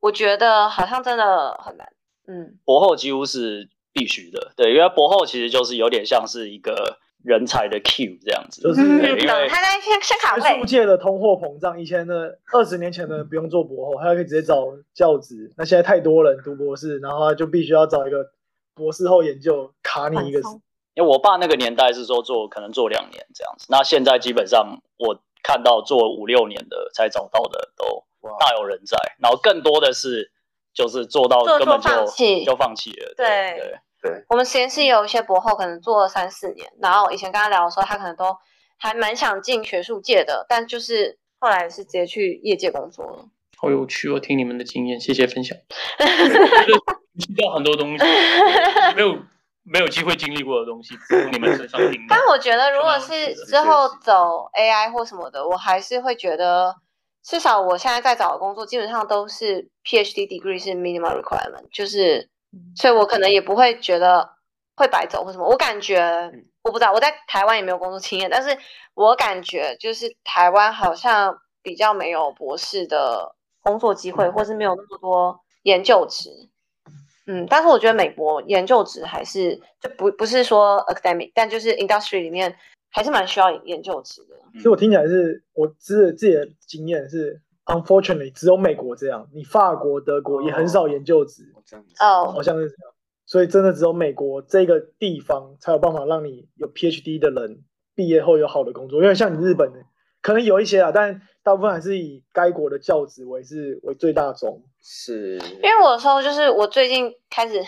[0.00, 1.86] 我觉得好像真的很难。
[2.26, 15.52] 嗯，博后几乎是必须的，对，因为博后其实就是有点像是一个人才的 Q 这样子，就是对因为懂他在先先卡学术，界的通货膨胀，以前的二十年前的不用做博后，他可以直接找教职。
[15.56, 18.30] 那现在太多人读博士，然后他就必须要找一个
[18.74, 20.40] 博士后研究卡你一个
[20.94, 30.30] 因为我爸那个年代是说做可能做两年这样子，那现在基本上我看到做五六年的才找到的都哇大有人在，然后更多的是
[30.74, 32.06] 就是做到根本就放
[32.44, 38.36] 就放弃了，对对对，我们实验室有一些博后可能做了三四年，然后以前跟他聊的时候，他可能都
[38.78, 43.24] 还蛮想进学术界的，但就是后来是直接去业界工作了。
[43.56, 45.56] 好有趣，我听你们的经验，谢谢分享。
[47.18, 48.04] 知道很多东西，
[48.96, 49.18] 没有
[49.62, 52.06] 没有机会经历过的东西，从你们身上听。
[52.08, 56.74] 但我觉得，如果是之后走 AI 或什么的，我还是会觉得，
[57.22, 62.30] 至少我现在在找的工作，基本上都是 PhD degree 是 minimum requirement，就是，
[62.76, 64.28] 所以我可能也不会觉得
[64.76, 65.48] 会白走或什么。
[65.48, 66.00] 我感觉，
[66.62, 68.56] 我不知道，我在台湾也没有工作经验，但是
[68.94, 73.36] 我感觉就是台湾好像比较没有博士的。
[73.62, 76.30] 工作机会，或是没有那么多研究职，
[77.26, 82.56] 嗯，但是我觉得美国研究职还是就不不是说 academic，但就是 industry 里面
[82.90, 84.60] 还是蛮需要研究职的。
[84.62, 91.42] 所以我听起来是我自自己的经验是，unfortunately 只有美国这样，你法国、德国也很少研究值，
[92.00, 92.92] 哦，好像是这样，
[93.26, 99.78] 所以真的只有美国这个地方才有办法让你有 PhD 的人毕业后有好的工作，因为像你日本的
[100.20, 101.22] 可能有一些啊，但。
[101.42, 105.38] 大部分还是以该国的教职为是为最大宗，是。
[105.38, 107.58] 因为我的时候就是我最近开始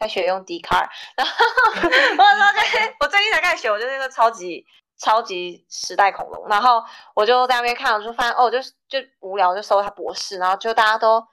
[0.00, 1.32] 在学用 d 卡，然后
[1.76, 4.64] 我说对，我最近才开始学，我就是那个超级
[4.98, 6.82] 超级时代恐龙，然后
[7.14, 11.24] 我就在那边看，我就发现哦，就就无聊就搜他博士，然后就大家都，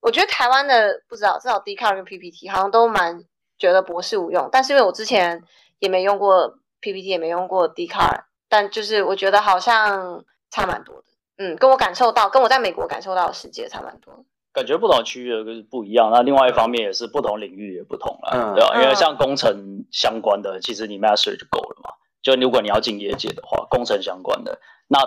[0.00, 3.22] 我觉得台湾的不知道至少 d 卡跟 PPT 好像都蛮
[3.58, 5.42] 觉得博士无用，但是因为我之前
[5.78, 11.04] 也没用过 PPT，也没用过 d 卡，但就是我觉得好像差蛮多的。
[11.36, 14.24] 嗯，跟我感受到，跟我在美国感受到的世界差蛮多。
[14.52, 18.82] 感觉不同区域的不一样，那另外一方面也是不同领域也不同了，对吧？
[18.82, 21.90] 因为像工程相关的，其实你 master 就够了嘛。
[22.22, 24.58] 就如果你要进业界的话，工程相关的，
[24.88, 24.98] 那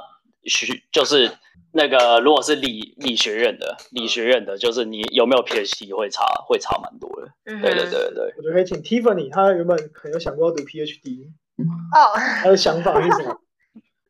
[0.45, 1.31] 需就是
[1.71, 7.31] 那个如果是理理学院的，理学院的，就是你有没有 PhD 会差会差蛮多的。
[7.45, 8.33] 嗯对对对对。
[8.37, 11.29] 我觉得可以请 Tiffany，他原本可能有想过要读 PhD，
[11.95, 13.37] 哦，他的想法是什么？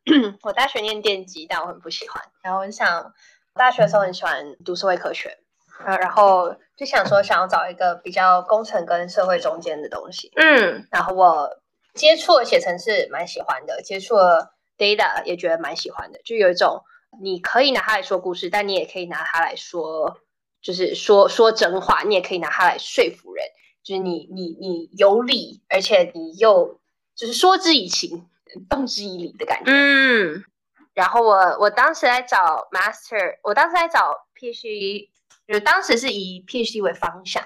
[0.42, 2.22] 我大学念电机，但我很不喜欢。
[2.42, 3.12] 然后我想，
[3.54, 5.38] 大学的时候很喜欢读社会科学，
[5.84, 10.30] 啊，然后就想说想要找一个比较工程跟社会中间的东西。
[10.36, 11.48] 嗯，然后我
[11.94, 16.20] 接触了写程式，蛮喜欢的；接触了 data 也觉得蛮喜欢的。
[16.24, 16.82] 就有一种
[17.22, 20.18] 你可以拿它来说故事，但你也可以拿它来说，
[20.60, 22.02] 就是说说真话。
[22.02, 23.44] 你也可以拿它来说服人，
[23.82, 26.80] 就是你你你有理，而且你又
[27.14, 28.28] 就是说之以情。
[28.70, 29.72] 动之以理的感觉。
[29.72, 30.44] 嗯，
[30.92, 35.08] 然后我我当时来找 master，我当时在找 PhD，
[35.48, 37.42] 就当时是以 PhD 为方向，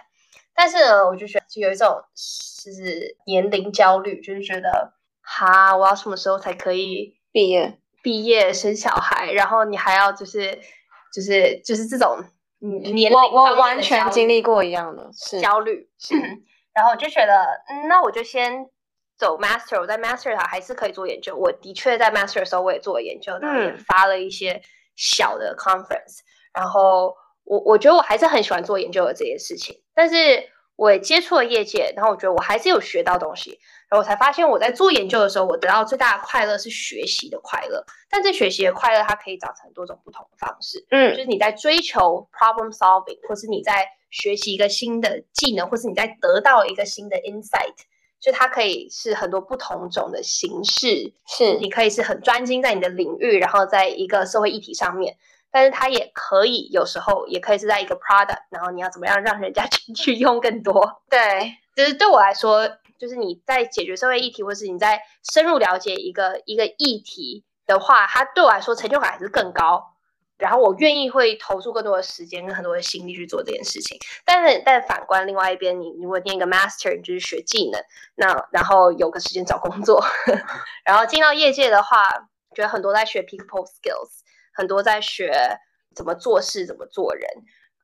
[0.54, 2.02] 但是呢，我就觉有一种
[2.64, 7.78] 就是年龄焦虑，就是觉得哈，我要什么时候才可以毕业？
[8.02, 10.58] 毕业生小孩，然后你还要就是
[11.12, 12.18] 就是就是这种
[12.60, 15.88] 年龄，我我完全经历过一样的焦虑，
[16.74, 18.66] 然后我就觉得，嗯，那我就先。
[19.18, 21.34] 走 master，我在 master 它还是可以做研究。
[21.34, 24.62] 我的确在 master 的时候我也做了研究，然后也发了一些
[24.94, 26.20] 小的 conference。
[26.54, 29.74] 然后我我觉得我还是很喜欢做研究的这件事情。
[29.92, 30.14] 但是
[30.78, 33.58] 我也接触了业界，然后我觉得我还是有学到东西。
[33.88, 37.84] 然后我才发现我在做研究的时候，我得到最大的快乐是学习的快乐。
[38.08, 40.86] 但这学习的快乐它可以找成很多种不同的方式。
[40.90, 47.74] 嗯，就是你在追求 problem solving，或是你在学习一个新的技能，或是你在得到一个新的 insight。
[48.20, 55.16] 就它可以是很多不同种的形式，是你可以是很专精在你的领域，然后在一个社会议题上面，
[55.50, 61.02] 但是它也可以有时候也可以是在一个 product，然后你要怎么样让人家 去去用更多？
[61.08, 62.68] 对，就是对我来说，
[62.98, 65.00] 就是你在解决社会议题，或是你在
[65.32, 69.94] 深入了解一个一个议题的话，它对我来说成就感还是更高。
[70.36, 77.82] 然后我愿意会投入更多的时间跟很多的心力去做这件事情，但是但反观另外一边，你如果念一个 master，你就是学技能，
[78.14, 80.00] 那然后有个时间找工作，
[80.86, 82.08] 然后进到业界的话，
[82.54, 84.17] 觉得很多在学 people skills，
[84.58, 85.32] 很多在学
[85.94, 87.24] 怎么做事、怎么做人，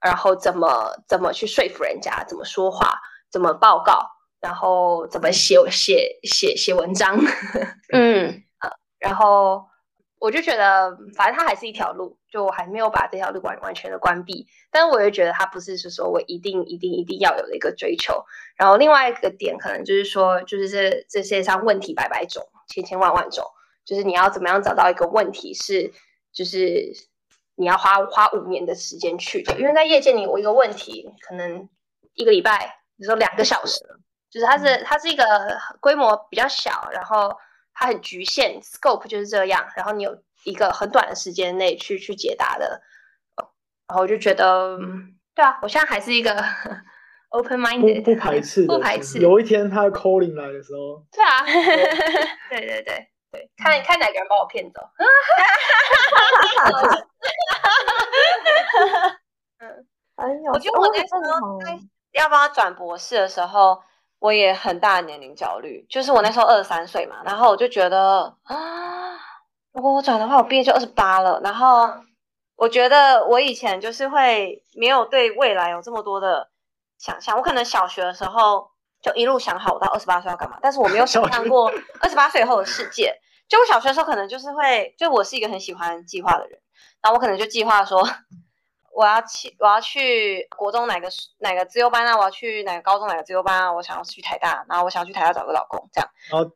[0.02, 3.00] 然后怎么怎么去说服人家，怎么说话，
[3.30, 4.10] 怎么报告，
[4.40, 7.16] 然后怎么写写写写文章，
[7.94, 8.42] 嗯，
[8.98, 9.66] 然后。
[10.20, 14.46] 我就觉得，反正它还是一条路，就我还没有把这条路完完全的关闭。
[14.70, 18.24] 但是我又觉得它不是是说我一定一定一定要有的一个追求。
[18.56, 23.44] 然后另外一个点可能就是说，就是这这世界上问题百百种，千千万万种，
[23.84, 25.92] 就是你要怎么样找到一个问题是，
[26.34, 26.92] 就是
[27.54, 29.58] 你要花花五年的时间去的。
[29.58, 31.68] 因为在业界里，我一个问题，可能
[32.14, 33.80] 一个礼拜，你说两个小时，
[34.30, 35.24] 就是它是它是一个
[35.80, 37.34] 规模比较小，然后。
[37.76, 39.66] 它很局限，scope 就是这样。
[39.74, 42.80] 然后你有一个很短的时间内去去解答的，
[43.88, 44.78] 然后我就觉得，
[45.34, 46.40] 对啊，我现在还是一个
[47.30, 49.18] open minded，不排斥，不排斥。
[49.18, 51.42] 有一天他 calling 来的时候，对啊，
[52.50, 54.80] 对对对对，看看哪个人把我骗走。
[59.58, 60.52] 嗯，很有。
[60.52, 61.76] 我觉得我那时候在
[62.12, 63.82] 要不要转博士的时候，
[64.20, 65.84] 我也很大年龄焦虑。
[65.90, 69.18] 就是我那时候二十三岁嘛，然后我就觉得啊，
[69.72, 71.40] 如果我转的话，我毕业就二十八了。
[71.42, 71.92] 然后
[72.54, 76.50] 我觉得我以前就是会没有对未来有这么多的
[76.98, 77.36] 想象。
[77.36, 78.70] 我可能小学的时候
[79.02, 81.68] 就一路想好我到二十八岁要干嘛，但是我没有想象过
[82.00, 83.20] 二十八岁以后的世界。
[83.48, 86.58] 就我小学的时候，可能就是会，就我是一个很喜欢计划的人，
[87.02, 88.08] 然后我可能就计划说。
[88.96, 92.16] 我要去，我要去国中哪个哪个自由班啊？
[92.16, 93.72] 我要去哪个高中哪个自由班啊？
[93.72, 96.08] 我想要去台大，然后我想要去台大找个老公，这样。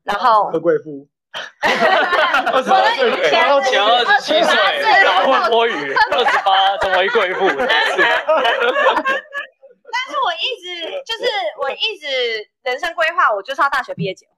[0.04, 1.08] 然后，何贵妇。
[1.34, 4.54] 我的以前前二十七岁，
[5.02, 7.40] 然后摸鱼，二十八成为贵妇。
[7.58, 7.66] 但
[10.06, 11.24] 是我一直就是
[11.60, 12.06] 我一直
[12.62, 14.28] 人生规划，我就是要大学毕业结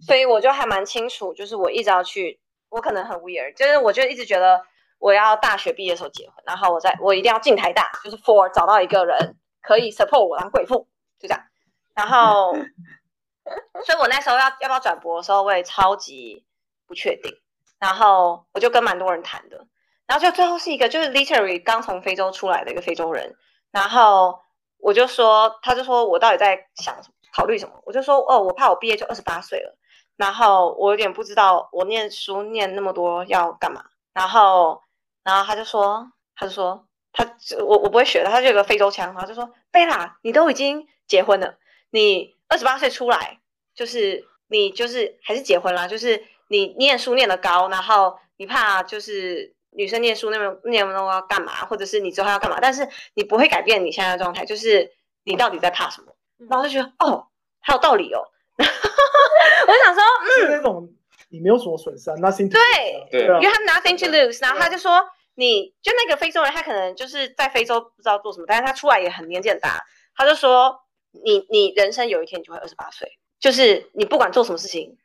[0.00, 4.62] 所以我就还蛮清楚，就是我一直要去，我可能很 weird，就是我就一直觉得。
[5.00, 10.88] 我要大学毕业的时候结婚，然后我在我一定要进台大，就是 for 找到一个人可以 support 我当贵妇，
[11.20, 11.40] 就这样。
[11.94, 12.52] 然后，
[13.84, 16.44] 所以我那时候要要不要转博的时候，我也超级
[16.88, 17.32] 不确定。
[17.78, 19.68] 然后我就跟蛮多人谈的，
[20.08, 23.36] 然后就最后是一个就是 literary 刚从非洲出来的一个非洲人，
[23.70, 24.40] 然后
[24.78, 26.96] 我就说，他就说我到底在想
[27.32, 27.80] 考虑什么？
[27.86, 29.78] 我就说哦，我怕我毕业就二十八岁了，
[30.18, 34.82] 然后我有点不知道我念书念那么多要干嘛，然后。
[35.24, 41.58] 然后他就说，他就说，他我我不会学的，他就有个非洲腔，然后就说，贝拉，你都已经结婚了，
[41.90, 43.38] 你二十八岁出来，
[43.74, 54.90] 就是你就是还是结婚啦，就是你念书念得高，然后你怕就是女生念书那么念那么要干嘛，或者是你之后要干嘛，但是你不会改变你现在的状态，就是
[55.24, 56.14] 你到底在怕什么？
[56.48, 57.26] 然后就觉得哦，
[57.60, 58.87] 还有道理哦，我 就
[59.84, 60.88] 想说，嗯，那种
[61.30, 62.60] 你没有什么损失，nothing，对
[63.10, 65.04] 对，you have nothing to lose，然后他就说。
[65.40, 69.86] 你就那个非洲人，他可能就是在非洲不知道做什么，但是他出来也很年纪很大。
[70.16, 70.80] 他就说，
[71.12, 73.08] 你你人生有一天你就会二十八岁，
[73.38, 74.98] 就是你不管做什么事情，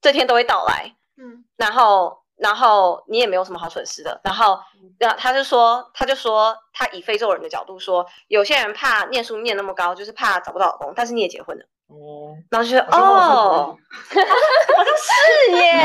[0.00, 0.96] 这天都会到来。
[1.16, 4.20] 嗯，然后然后你也没有什么好损失的。
[4.24, 4.58] 然后，
[4.98, 11.64] 然后他就说，他就说，他以非洲人的角度说，有些人怕念书念那么高，就是怕找不到老公，但是你也结婚了。
[11.88, 15.84] 哦，然后就觉得哦，好像是耶。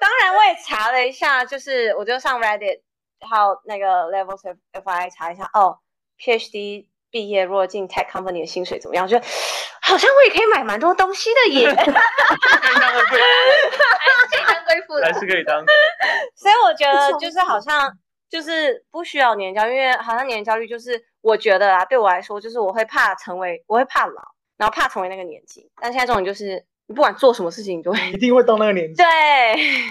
[0.00, 2.80] 当然，我也查了一下，就是我就上 Reddit，
[3.20, 5.78] 还有那个 Levels of FI 查一下哦
[6.18, 9.04] ，PhD 毕业如果进 Tech Company 的薪水怎么样？
[9.04, 9.24] 我觉得
[9.80, 11.72] 好像我也可以买蛮多东西的耶。
[11.74, 11.84] 可以
[12.80, 13.16] 当贵妇，
[14.30, 15.64] 可以当贵妇还是可以当。
[16.36, 17.96] 所以我觉得就是好像
[18.28, 24.22] 就是不需要年龄焦虑，因为好像年龄焦虑就是我觉得啊，对我来说就是我会怕成为，我会怕老，
[24.56, 25.70] 然后怕成为那个年纪。
[25.80, 26.64] 但现在这种就是。
[26.90, 28.94] 你不管做什么事情，你都会一定会到那个年纪。
[28.94, 29.06] 对，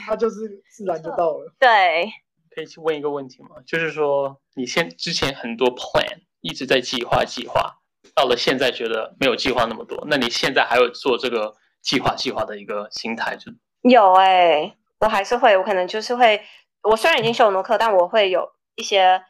[0.03, 1.53] 他就是自然就到了。
[1.59, 2.11] 对，
[2.49, 3.49] 可以去问一个问题吗？
[3.67, 7.77] 就是说，你现之前很多 plan 一直在计划计划，
[8.15, 13.35] 到了现在觉得没有计划那么多，那你现在还有做这个计划计划的一个心态？
[13.35, 13.51] 就
[13.83, 16.41] 有哎，我还是会，我可能就是会，
[16.83, 19.23] 我虽然已经修很多课，但我会有一些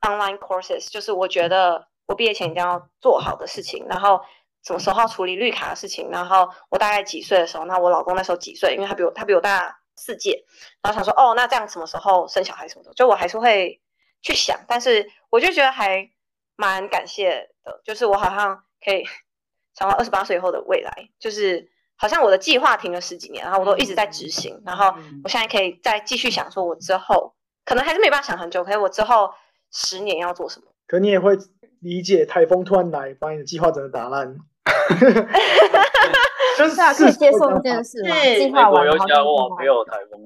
[0.00, 4.20] online courses，就是我觉得我毕业前一定要做好的事情，然后。
[4.64, 6.10] 什么时候处理绿卡的事情？
[6.10, 7.64] 然后我大概几岁的时候？
[7.64, 8.74] 那我老公那时候几岁？
[8.74, 10.44] 因为他比我他比我大四届，
[10.82, 12.92] 然后想说哦，那这样什么时候生小孩什么的？
[12.92, 13.80] 就我还是会
[14.20, 16.10] 去想，但是我就觉得还
[16.56, 19.04] 蛮感谢的，就是我好像可以
[19.78, 24.86] 想到二十八岁以后的未来，就是好像我的计划停了十几年，然后我都一直在执行，然后
[25.24, 27.34] 我现在可以再继续想，说我之后
[27.64, 29.30] 可能还是没办法想很久，可是我之后
[29.72, 30.66] 十年要做什么？
[30.86, 31.36] 可你也会。
[31.80, 34.36] 理解台风突然来，把你的计划整个打烂。
[36.58, 38.16] 就是可以接受这件事吗？
[38.36, 40.20] 计划完然后就没有台风。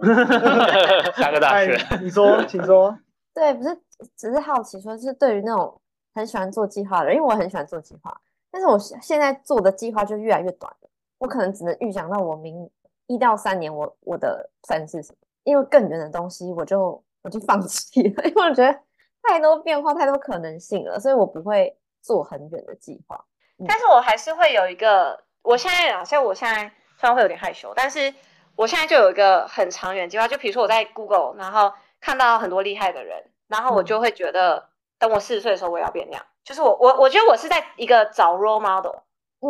[1.14, 2.96] 下个大学，你说，请说。
[3.36, 3.78] 对，不是，
[4.16, 5.78] 只是好奇，说是对于那种
[6.14, 8.18] 很喜欢做计划的人，因为我很喜欢做计划，
[8.50, 10.88] 但是我现在做的计划就越来越短了。
[11.22, 12.68] 我可能只能预想到我明
[13.06, 15.18] 一到三年，我我的算是什么？
[15.44, 18.78] 因为更远的东西，我就我就放弃了，因为我觉得。
[19.24, 23.24] 太多变化，太多可能性了，所以我不会做很远的计划。
[23.68, 26.62] 但是我还是会有一个，我现在好，像我现在
[26.98, 28.12] 虽然会有点害羞，但是
[28.56, 30.26] 我现在就有一个很长远计划。
[30.26, 36.26] 就比如说我在 Google，然后看到很多厉害的人，然后我就会觉得，等我四十岁的时候，我也要变那样。
[36.42, 38.96] 就是我我我觉得我是在一个找 role model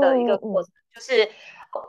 [0.03, 1.27] 的一个过程，就是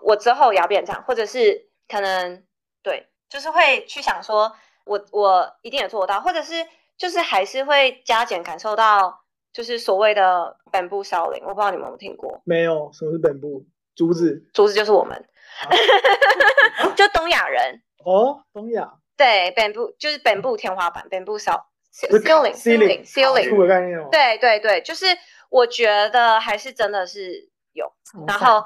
[0.01, 2.43] 我之后也要变这样，或者是可能
[2.81, 4.55] 对，就是会去想说，
[4.85, 6.65] 我我一定也做得到，或者是。
[6.95, 12.39] 就是还是会加减感受到，就是所谓的本部少林，我不知道你们有没有听过？
[12.45, 13.65] 没有，什么是本部？
[13.95, 14.45] 竹子？
[14.53, 15.27] 竹子就是我们。
[16.95, 24.07] 就东亚人 哦，东亚对本部就是本部天花板，本部小就是 ceiling ceiling ceiling 的概念哦。
[24.11, 25.07] 对对对，就是
[25.49, 27.91] 我觉得还是真的是有，
[28.27, 28.63] 然后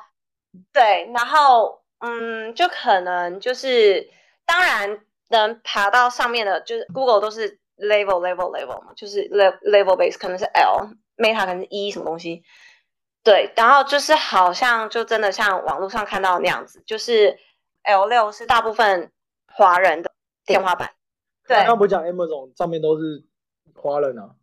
[0.74, 4.10] 对，然后嗯，就可能就是
[4.46, 12.44] 当然能爬到上面的，就是 Google 都是 level level level 嘛，就是 level level base 可能是 L，Meta 可能是 E 什么东西，
[13.24, 17.38] 对，然后就是好像就真的像网络上看到那样子，就是
[17.84, 19.12] L 六是大部分
[19.48, 20.12] 华人的
[20.46, 20.92] 天花板，
[21.48, 23.24] 对刚，刚不是讲 Amazon 上面都是
[23.76, 24.36] 华人啊？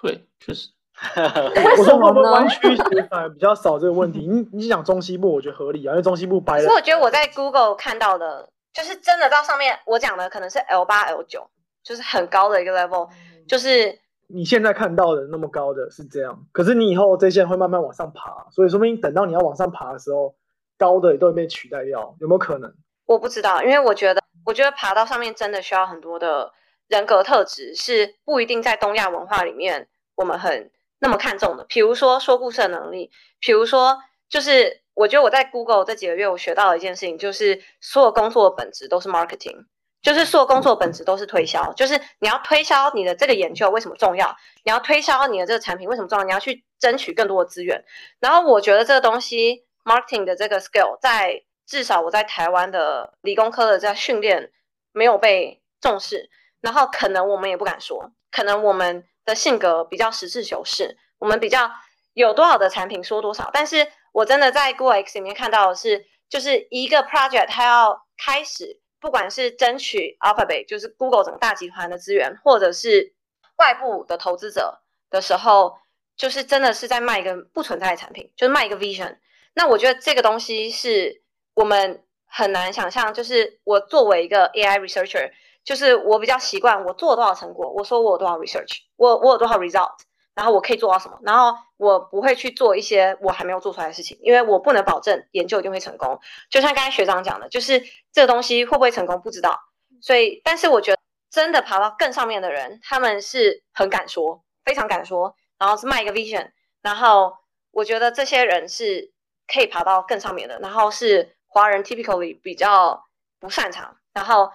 [0.00, 0.70] 对，确实。
[1.16, 2.76] 我说为什么呢会不会湾区
[3.08, 4.26] 反而比较少这个问题？
[4.26, 11.48] 你你讲中西部，我觉得合理啊，因为中西部白人所以我觉得我在 Google 看到的，就是真的到上面我讲的可能是 L 八 L 九，
[11.82, 13.08] 就是很高的一个 level，
[13.48, 13.98] 就是
[14.28, 20.34] 你现在看到的那么高的是这样，可是你以后这些会慢慢往上爬，所以说明等到你要往上爬的时候，
[20.78, 22.72] 高的也都会被取代掉，有没有可能？
[23.06, 26.52] 我不知道，因为我觉得我觉得爬到上面真的需要很多的
[26.88, 30.70] 人格特质，是不一定在东亚文化里面我们很
[31.00, 31.64] 那么看重的。
[31.64, 33.98] 比如说说故事的能力，比如说
[34.28, 39.64] 就是我觉得我在 Google 这几个月我学到的一件事情，就是所有工作的本质都是 marketing。
[40.02, 44.34] 就是所有工作的本质都是推销，就是你要推销你的这个研究为什么重要，
[44.64, 47.84] 你要推销你的这个产品为什么重要，你要去争取更多的资源。
[48.18, 54.50] 然后我觉得这个东西 marketing 的这个 skill 在至少我在台湾的理工科的这训练
[54.92, 56.30] 没有被重视，
[56.62, 61.70] 然后可能我们也不敢说，可能我们的性格比较实事求是，我们比较
[62.12, 63.48] 有多少的产品说多少。
[63.52, 68.80] 但是我真的在 Google X 里面看到的是，就是一个 project 它要开始。
[69.02, 73.14] 不管是争取 Alphabet，就是 Google 整个大集团的资源，或者是
[73.56, 75.78] 外部的投资者的时候，
[76.18, 79.16] 就是真的是在卖一个不存在的产品，就是卖一个 vision。
[79.54, 81.22] 那我觉得这个东西是
[81.54, 83.14] 我们很难想象。
[83.14, 85.30] 就是我作为一个 AI researcher，
[85.70, 89.92] 就是我比较习惯我做多少成果，我说我有多少 research，我我有多少 result，
[90.34, 96.18] 然后我可以做到什么，然后我不会去做一些我还没有做出来的事情，因为我不能保证研究一定会成功。
[96.50, 99.60] 就像刚才学长讲的，就是这个东西会不会成功不知道，
[100.00, 100.98] 所以但是我觉得
[101.30, 106.50] 真的爬到更上面的人，他们是很敢说，非常敢说，然后是卖一个 vision，
[106.82, 107.32] 然后
[107.70, 109.12] 我觉得这些人是
[109.46, 113.04] 可以爬到更上面的，然后是华人 typically 比较
[113.38, 113.98] 不擅长。
[114.12, 114.50] 然后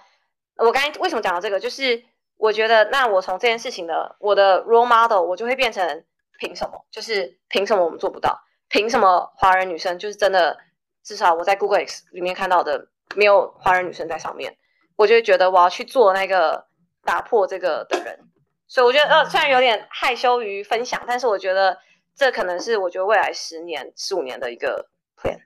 [0.56, 2.02] 我刚才为什么讲到这个，就是
[2.36, 6.04] 我觉得那我从这件事情的我的 role model，我就会变成
[6.38, 6.84] 凭什么？
[6.90, 8.40] 就是凭什么我们做不到？
[8.68, 10.58] 凭什么华人女生就是真的？
[11.02, 14.56] 至少我在 Google X 里面看到的，没有华人女生在上面，
[14.96, 16.66] 我就会觉得我要去做那个
[17.04, 18.18] 打破这个的人。
[18.66, 21.78] 所以我觉得，呃，虽然有点害羞于分享，但是我觉得
[22.16, 25.38] 这可能是我觉得未来十年、十五年的一个 plan。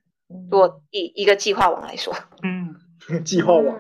[0.50, 2.74] 如果以一个计划网来说，嗯
[3.24, 3.76] 计划网。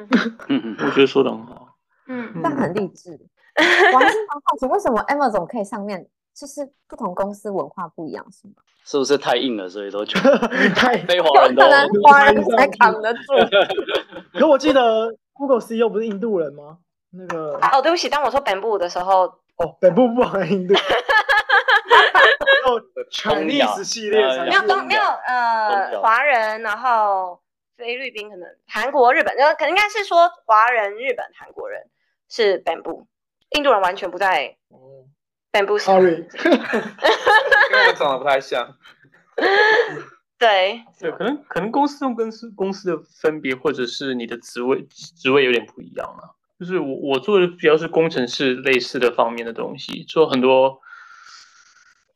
[0.48, 1.68] 嗯嗯，我觉得说的很好。
[2.08, 3.18] 嗯但很励志。
[3.92, 8.54] 我还是蛮好奇，为什么 Amazon 可以上面就是不同公司文化不一样，是吗？
[8.84, 10.38] 是不是太硬了，所以都觉得
[10.74, 13.20] 太， 非华人都可能华人才扛得住。
[14.38, 16.78] 可我记得 Google CEO 不是印度人吗？
[17.12, 19.22] 那个哦，对不起，当我说本部的时候，
[19.56, 20.74] 哦，本部不含印度。
[20.74, 27.38] 哦，Chinese 系列才没有没有呃亚华人，然后
[27.80, 31.88] 菲律宾可能韩国、日本，呃，可能应该是说华人、日本、韩国人
[32.28, 33.06] 是 bamboo，，
[33.56, 34.56] 印度人完全不在
[35.50, 35.78] bamboo。
[35.78, 38.76] Sorry， 跟我长得不太像。
[40.38, 46.36] 对，对，可能可能公司跟公司公司的分别，或者是你的职位职位有点不一样啊。
[46.58, 50.80] 就是我我做的比较是工程师类似的方面的东西，做很多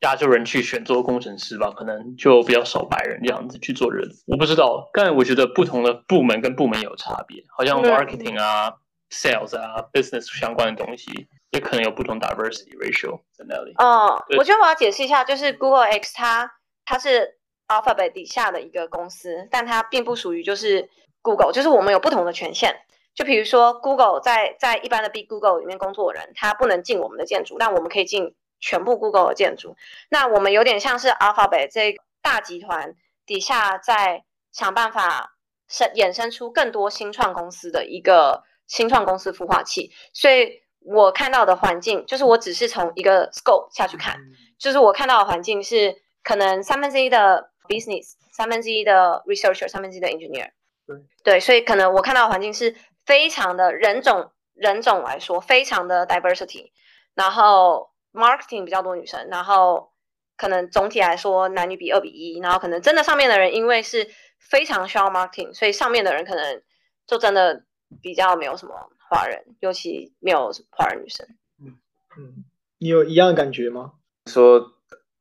[0.05, 4.09] 亚洲人去选做工程师吧，可能就比较少白人这样子去做人。
[4.27, 8.75] 我不知道，但我觉得不同的部门跟部门有差别，好像嗯 marketing 啊、
[9.11, 13.73] sales 啊、business 相关的东西，也可能有不同 diversity ratio 在那里。
[13.79, 16.51] 哦，对我觉得我要解释一下，就是 Google X 它
[16.85, 20.91] 它是 Alphabet 底下的一个公司，但它并不属于就是
[21.23, 22.77] Google，就是我们有不同的权限。
[23.15, 28.35] 就比如说 Google 在在一般的 Big Google 里面工作的人，他不能进我们的建筑，但我们可以进
[28.65, 29.77] 全部 Google 的建筑。
[30.09, 32.95] 那我们有点像是 Alphabet 这个大集团
[33.27, 35.37] 底下在想办法
[35.69, 44.17] 生衍生出更多新创公司的一个新创公司孵化器，所以我看到的环境就是我只是从一个 scope 下去看，
[44.59, 50.51] 就是我看到的环境是可能三分之一的 business，三分之一的 researcher，三分之一的 engineer。
[50.87, 52.75] 对对，所以可能我看到的环境是
[53.05, 56.71] 非常的人种人种来说非常的 diversity，
[57.15, 59.93] 然后 marketing 比较多女生，然后
[60.37, 64.09] 可能总体来说男女比二比一，然后可能真的上面的人因为是
[64.39, 66.63] 非常需要 marketing，所以上面的人可能
[67.07, 67.65] 就真的
[68.01, 68.75] 比较没有什么
[69.11, 71.27] 华人，尤其没有华人女生。
[71.61, 71.77] 嗯
[72.17, 72.45] 嗯，
[72.79, 73.93] 你有一样的感觉吗？
[74.31, 74.73] 说，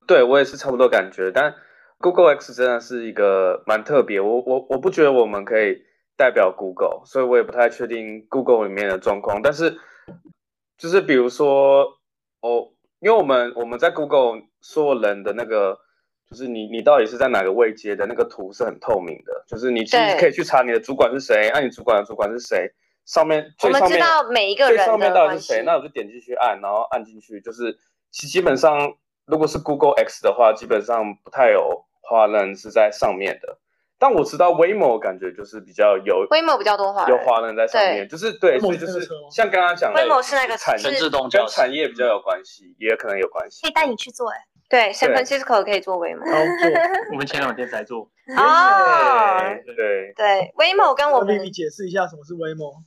[0.08, 1.56] 对我也是差不多感觉，但
[1.98, 5.84] Google X 真的是一个蛮特别，我我我不觉得我们可以
[6.16, 9.78] 代表 Google，所以我也不太确定 Google 里面的状况，但是
[10.78, 11.98] 就是比如说，
[12.42, 12.74] 哦，
[13.04, 15.78] 因为我们我们在 Google 所有人的那个。
[16.30, 22.74] 就是你，你到底是在哪个位阶的那个图是很透明的，就是你其实可以去查你的主管是谁，按你主管的主管是谁，
[23.06, 27.78] 上面我们知道每一个人上面到底是谁，那我就点进去按，然后按进去，就是
[28.10, 28.96] 其基本上
[29.28, 33.60] 如果是 Google X 的话，基本上不太有华人是在上面的。
[34.04, 39.00] 但我知道 Waymo 感觉就是比较有 Waymo 比较多华有华人在上面，就是对，所以就是
[39.32, 43.62] 像刚刚讲的，Waymo 是那个产自动跟产业比较有关系，也可能有关系。
[43.62, 44.36] 可以带你去做哎。
[44.70, 46.20] 对，San Francisco 可以做 Waymo，
[47.12, 48.10] 我们前两天才做。
[48.36, 52.82] 哦，对对，Waymo 跟我们你解释一下什么是 Waymo？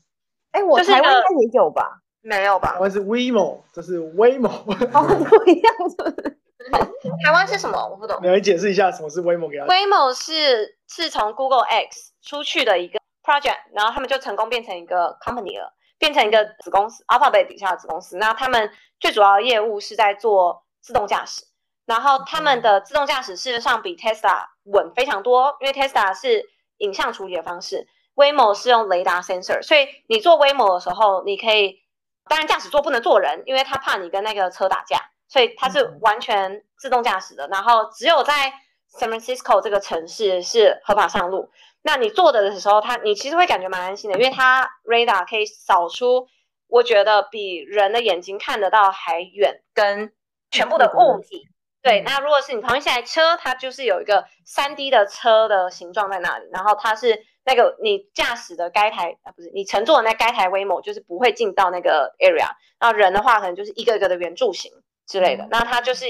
[0.53, 2.03] 哎，我台湾应该也有吧？
[2.21, 2.73] 没有吧？
[2.75, 4.51] 台湾是 Waymo，这是 Waymo，
[4.93, 6.37] 哦，不一样是
[7.25, 7.79] 台湾是什么？
[7.89, 8.19] 我不懂。
[8.21, 9.67] 你解释一下什么是 Waymo 给他。
[9.67, 18.17] Waymo 是是从 Google X 出去的一个 project，然后他们就成功变成一个 company 了，变成一个子公司，Alphabet 底下的子公司。
[18.17, 21.45] 那他们最主要的业务是在做自动驾驶。
[21.87, 26.45] 然后他们的自动驾驶事实上比 Tesla 稳非常多，因为 Tesla 是
[26.79, 27.87] 影像处理的方式
[28.17, 31.81] ，Waymo 是用雷达 sensor，所以你做 Waymo 的时候，你可以，
[32.29, 34.99] 当然驾驶座不能坐人，因为他怕你跟那个车打架，
[35.29, 37.47] 所以它是完全自动驾驶的。
[37.47, 38.53] 然后只有在
[38.97, 41.51] San Francisco 这个城市是合法上路，
[41.83, 46.27] 那你坐的的时候，它你其实会感觉蛮安心的，因为它 radar 可以扫出，
[46.69, 50.13] 我觉得比人的眼睛看得到还远，跟
[50.51, 51.49] 全部的物体。
[51.83, 62.49] 对，那如果是你旁边下来车，它就是有一个三 D 的车的形状在那里，然后它是那个你驾驶的该台啊，不是你乘坐的那该台 Waymo，就是不会进到那个 area。
[62.81, 64.73] 那人的话，可能就是一个一个的圆柱形
[65.07, 65.47] 之类的。
[65.49, 66.07] 那它就是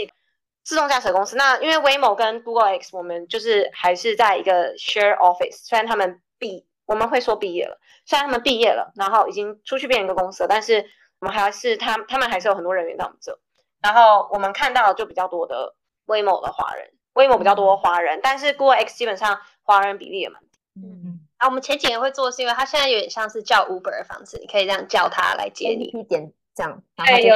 [0.66, 1.36] 自动驾驶公司。
[1.36, 5.58] 那因为 Waymo 跟 Google X，我们就是还是在一个 share office。
[5.62, 10.84] 虽然他们毕，我们会说毕业了，虽然他们毕业了，然后已经出去变一个公司了，但是
[11.20, 13.38] 我们还是他他们还是有很多人员在我们这。
[13.80, 15.76] 然后我们看到就比较多的
[16.06, 20.58] Waymo 的华人，Waymo 比较多华人，但是 Google X 基本上华人比例也蛮低。
[20.82, 27.28] 嗯，啊，我们前几年会做是因为它现在有点像是叫 Uber 的方式，你可以这样叫它来接你，一点这样，然后就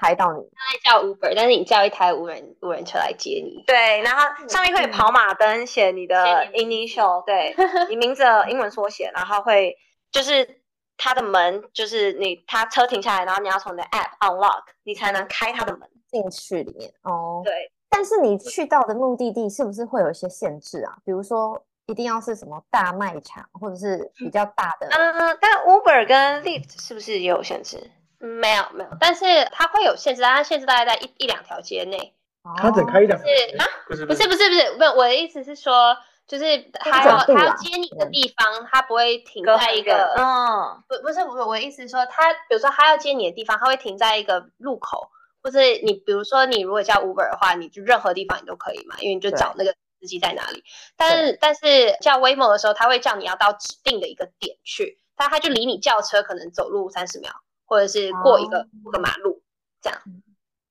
[0.00, 0.48] 开到你。
[0.54, 3.64] 它叫 Uber，但是你叫一台无人无人车来接你。
[3.66, 6.16] 对，然后上面会跑马灯，写你的
[6.54, 7.54] initial，对
[7.90, 9.76] 你名字的英文缩写，然后会
[10.12, 10.62] 就是
[10.96, 15.88] 它的门，就是你它车停下来，然后你要从你的 app unlock，你才能开它的门。
[16.10, 20.96] 进去里面哦，对，但是你去到的目的地是不是会有一些限制啊？
[21.04, 24.88] 比如说一定要是什么大卖场，或者是比较大的？
[24.90, 27.88] 嗯，但 Uber 跟 Lyft 是不是也有限制？
[28.20, 32.14] 没有没有，但是它会有限制，它限制大概在一一两条街内。
[32.56, 33.66] 它只开一两条街啊？
[33.88, 45.10] 不是不是不是不是，不，我的意思是说，就是它要它要接你的地方，它不会停在一个嗯，不不是不是，我的意思是说，它比如说它要接你的地方，它会停在一个路口。
[45.42, 50.62] 或是你，比如说你如果叫 Uber 的话，你就任何地方你都可以嘛，因为你就找那个司机在哪里。
[50.98, 57.32] 但是但是叫 Waymo 的时候，他会叫你要到指定的一个点去，但他就离你叫车可能走路三十秒，
[57.70, 59.40] 或者是过一个过个马路
[59.80, 59.98] 这样。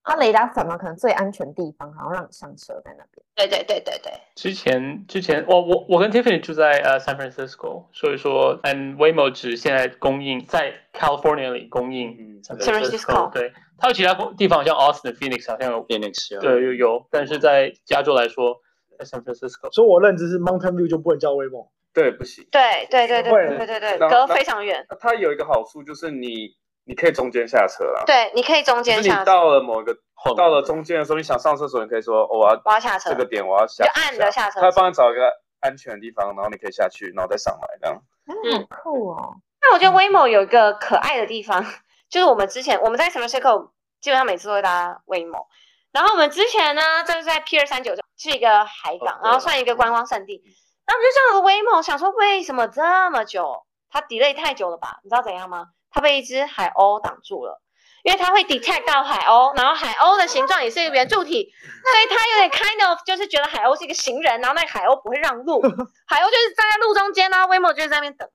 [0.01, 3.23] 它雷达什么可能最安全地方，然后让你上车在那边。
[3.35, 4.11] 对对对对对。
[4.35, 13.31] 之前之前，我我我跟 Tiffany 住在呃 San Francisco，所以说，and Waymo 只现在供应在 California 里供应 San Francisco。
[13.31, 18.55] 对，它有其他地方，像 Austin、Phoenix 好像有 Phoenix 对有有，但是在加州来说，
[18.97, 19.71] 在 San Francisco。
[19.71, 21.69] 所以我认知是 Mountain View 就不能叫 Waymo。
[21.93, 22.47] 对，不行。
[22.49, 24.83] 对对对对对对对，隔非常远。
[24.99, 26.57] 它有一个好处就是你。
[26.89, 28.03] 你可以中间下车啦。
[28.07, 29.01] 对，你可以中间下。
[29.03, 29.95] 就是你到了某一个
[30.35, 34.59] 到了中间的时候，你想上厕所，你可以说我要我要下车，这个点我要下，就按着下车。
[34.59, 38.01] 他会帮你找一个安全的地方，然后你可以下去，然后再上来这样。
[38.25, 39.35] 嗯，酷哦。
[39.61, 41.63] 那我觉得 Waymo 有一个可爱的地方，
[42.09, 43.69] 就是我们之前我们在 San Francisco
[44.01, 45.45] 基本上每次都会搭 Waymo，
[45.91, 50.41] 然后我们之前呢就是在 Pier 三九是一个海港，然后算一个观光胜地，
[50.87, 53.63] 那我们就上了 Waymo，想说为什么这么久？
[53.91, 54.99] 它 delay 太久了吧？
[55.03, 55.67] 你知道怎样吗？
[55.91, 57.61] 它被一只海鸥挡住了，
[58.03, 61.51] 因为它会 detect 到海鸥，然后海鸥的形状也是一个圆柱体，
[61.83, 65.61] 所以它有点 kind of 就是觉得海鸥是一个行人，然后那个海鸥不会让路，
[66.07, 68.29] 海鸥就是站在路中间呢，Waymo 就是在那边等，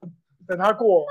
[0.47, 1.05] 等他过。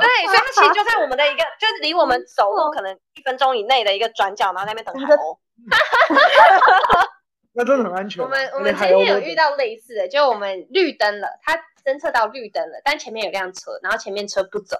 [0.00, 5.38] 对，所以他其实就在我们的一个，就是离我们走路可能一分钟以内的一个转角，然后在那边等海鸥。
[7.52, 8.22] 那真的很安全。
[8.22, 14.76] 我们我们今天有遇到类似的，就我们绿灯了，它侦测到绿灯了，但前面有辆车，然后前面车不走，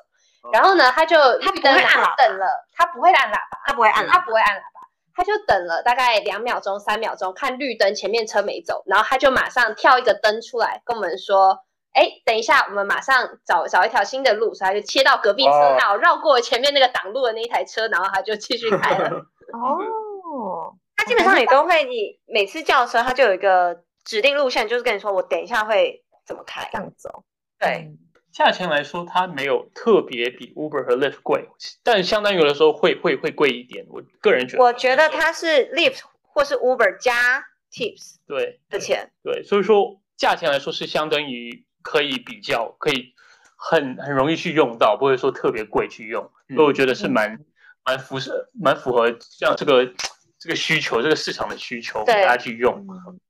[0.52, 4.80] 然后呢，他就他不会按喇叭等了，他不会按喇叭，他不会按喇他不会按喇叭，
[5.14, 11.64] 他就等了大概两秒钟、三秒钟，看绿灯前面车没走，然后他就马上跳一个灯出来跟我们说。
[11.92, 19.08] 哎，等一下，我们马上找找一条新的路，所以他就切到隔壁车哦道，绕过前面那个挡路的那一台车，然后他就继续开了。
[19.52, 26.78] 哦， 他基本上也都会，你每次叫车，他就有一个指定路线，就是跟你说我等一下会怎么开这。
[26.78, 27.24] 样走，
[27.58, 27.90] 对，
[28.32, 31.48] 价钱来说，它没有特别比 Uber 和 Lyft 贵，
[31.82, 33.84] 但相当于有的时候会会会贵一点。
[33.88, 39.10] 我个人觉得，我觉得它是 Lyft 或是 Uber 加 Tips 对的钱。
[39.22, 43.14] 对，所以说价钱来说是相当于可以比较，可以
[43.56, 46.30] 很很容易去用到，不会说特别贵去用。
[46.54, 47.38] 所以我觉得是蛮
[47.84, 49.92] 蛮符合蛮符合这样这个
[50.40, 52.14] 这个需求，这个市场的需求，对。
[52.24, 52.82] 大家去用，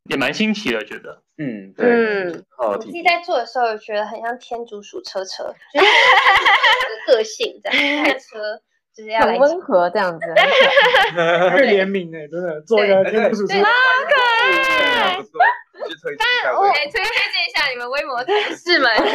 [0.08, 1.20] 也蛮新奇的，觉得。
[1.38, 5.86] 嗯，对，嗯，好体我自己在做的时候，觉得很像天竺鼠车车，就是
[7.08, 8.60] 个性这样，开车
[8.94, 10.26] 就是要很温和这样子，
[11.10, 15.30] 很可爱会怜悯哎，真的做一个天竺鼠车对，爱不错，
[15.88, 18.92] 去推荐一下我推推荐一下你们微摩 同事们。
[18.96, 19.06] 但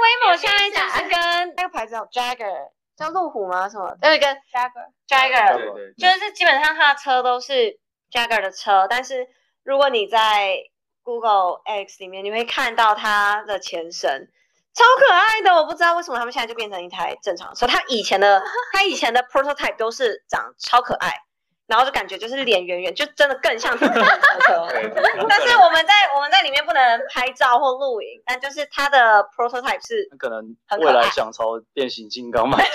[0.00, 2.70] Waymo 现在就是跟那个牌子叫 Jagger，
[3.00, 3.66] 叫路虎吗？
[3.66, 3.96] 什么？
[4.02, 7.78] 就是跟 Jagger Jagger，对对，就是基本上它的车都是
[8.12, 9.26] Jagger 的车，但是
[9.64, 10.58] 如果你在
[11.02, 14.28] Google X 里面，你会看到它的前身，
[14.74, 15.54] 超可爱的。
[15.54, 17.66] 我不知道为什么他们现在就变成一台正常车。
[17.66, 21.22] 它以前的它以前的 prototype 都是长超可爱，
[21.70, 32.72] 然后就感觉就是脸圆圆，就真的更像 车但是我们在我们在里面不能拍照或录影，但就是它的 prototype 是可能未来想朝变形金刚迈进。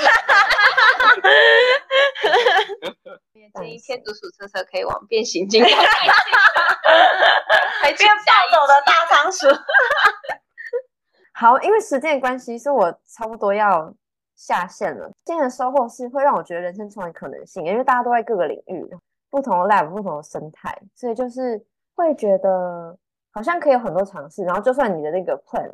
[3.34, 5.69] 也 建议天竺鼠车车可以往变形金刚
[7.81, 9.47] 还变暴走的大仓鼠。
[11.34, 13.93] 好，因为时间的关系，所以我差不多要
[14.36, 15.10] 下线了。
[15.24, 18.86] 今天的收获是会让我觉得人生充满可能性，因为大家都在各个领域，
[19.30, 21.64] 不同的 lab、不同的生态，所以就是
[21.95, 22.98] 会觉得
[23.32, 24.44] 好像可以有很多尝试。
[24.44, 25.70] 然后，就算你的那个 plan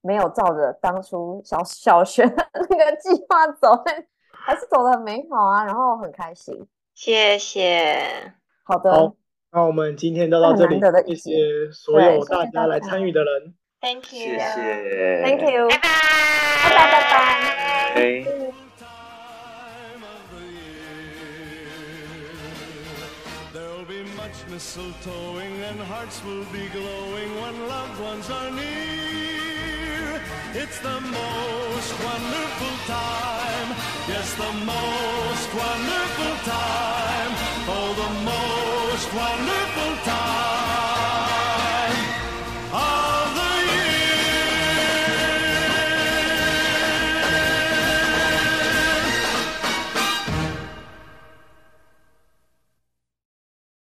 [0.00, 3.84] 没有照着当初小小学的那个计划走，
[4.30, 6.66] 还是走的很美好啊，然后很开心。
[6.94, 8.32] 谢谢。
[8.64, 9.14] 好的，好
[9.52, 13.54] 那我们今天就到这里很难得的，一谢谢所有大家来参与的人。
[13.80, 15.88] Thank you，谢谢 Thank you，拜拜，
[16.64, 17.65] 拜拜拜拜。
[17.96, 18.26] 拜。
[18.78, 21.70] time of the year.
[23.54, 30.06] There'll be much mistletoeing and hearts will be glowing when loved ones are near.
[30.62, 33.68] It's the most wonderful time.
[34.12, 37.32] Yes, the most wonderful time.
[37.74, 39.55] Oh, the most wonderful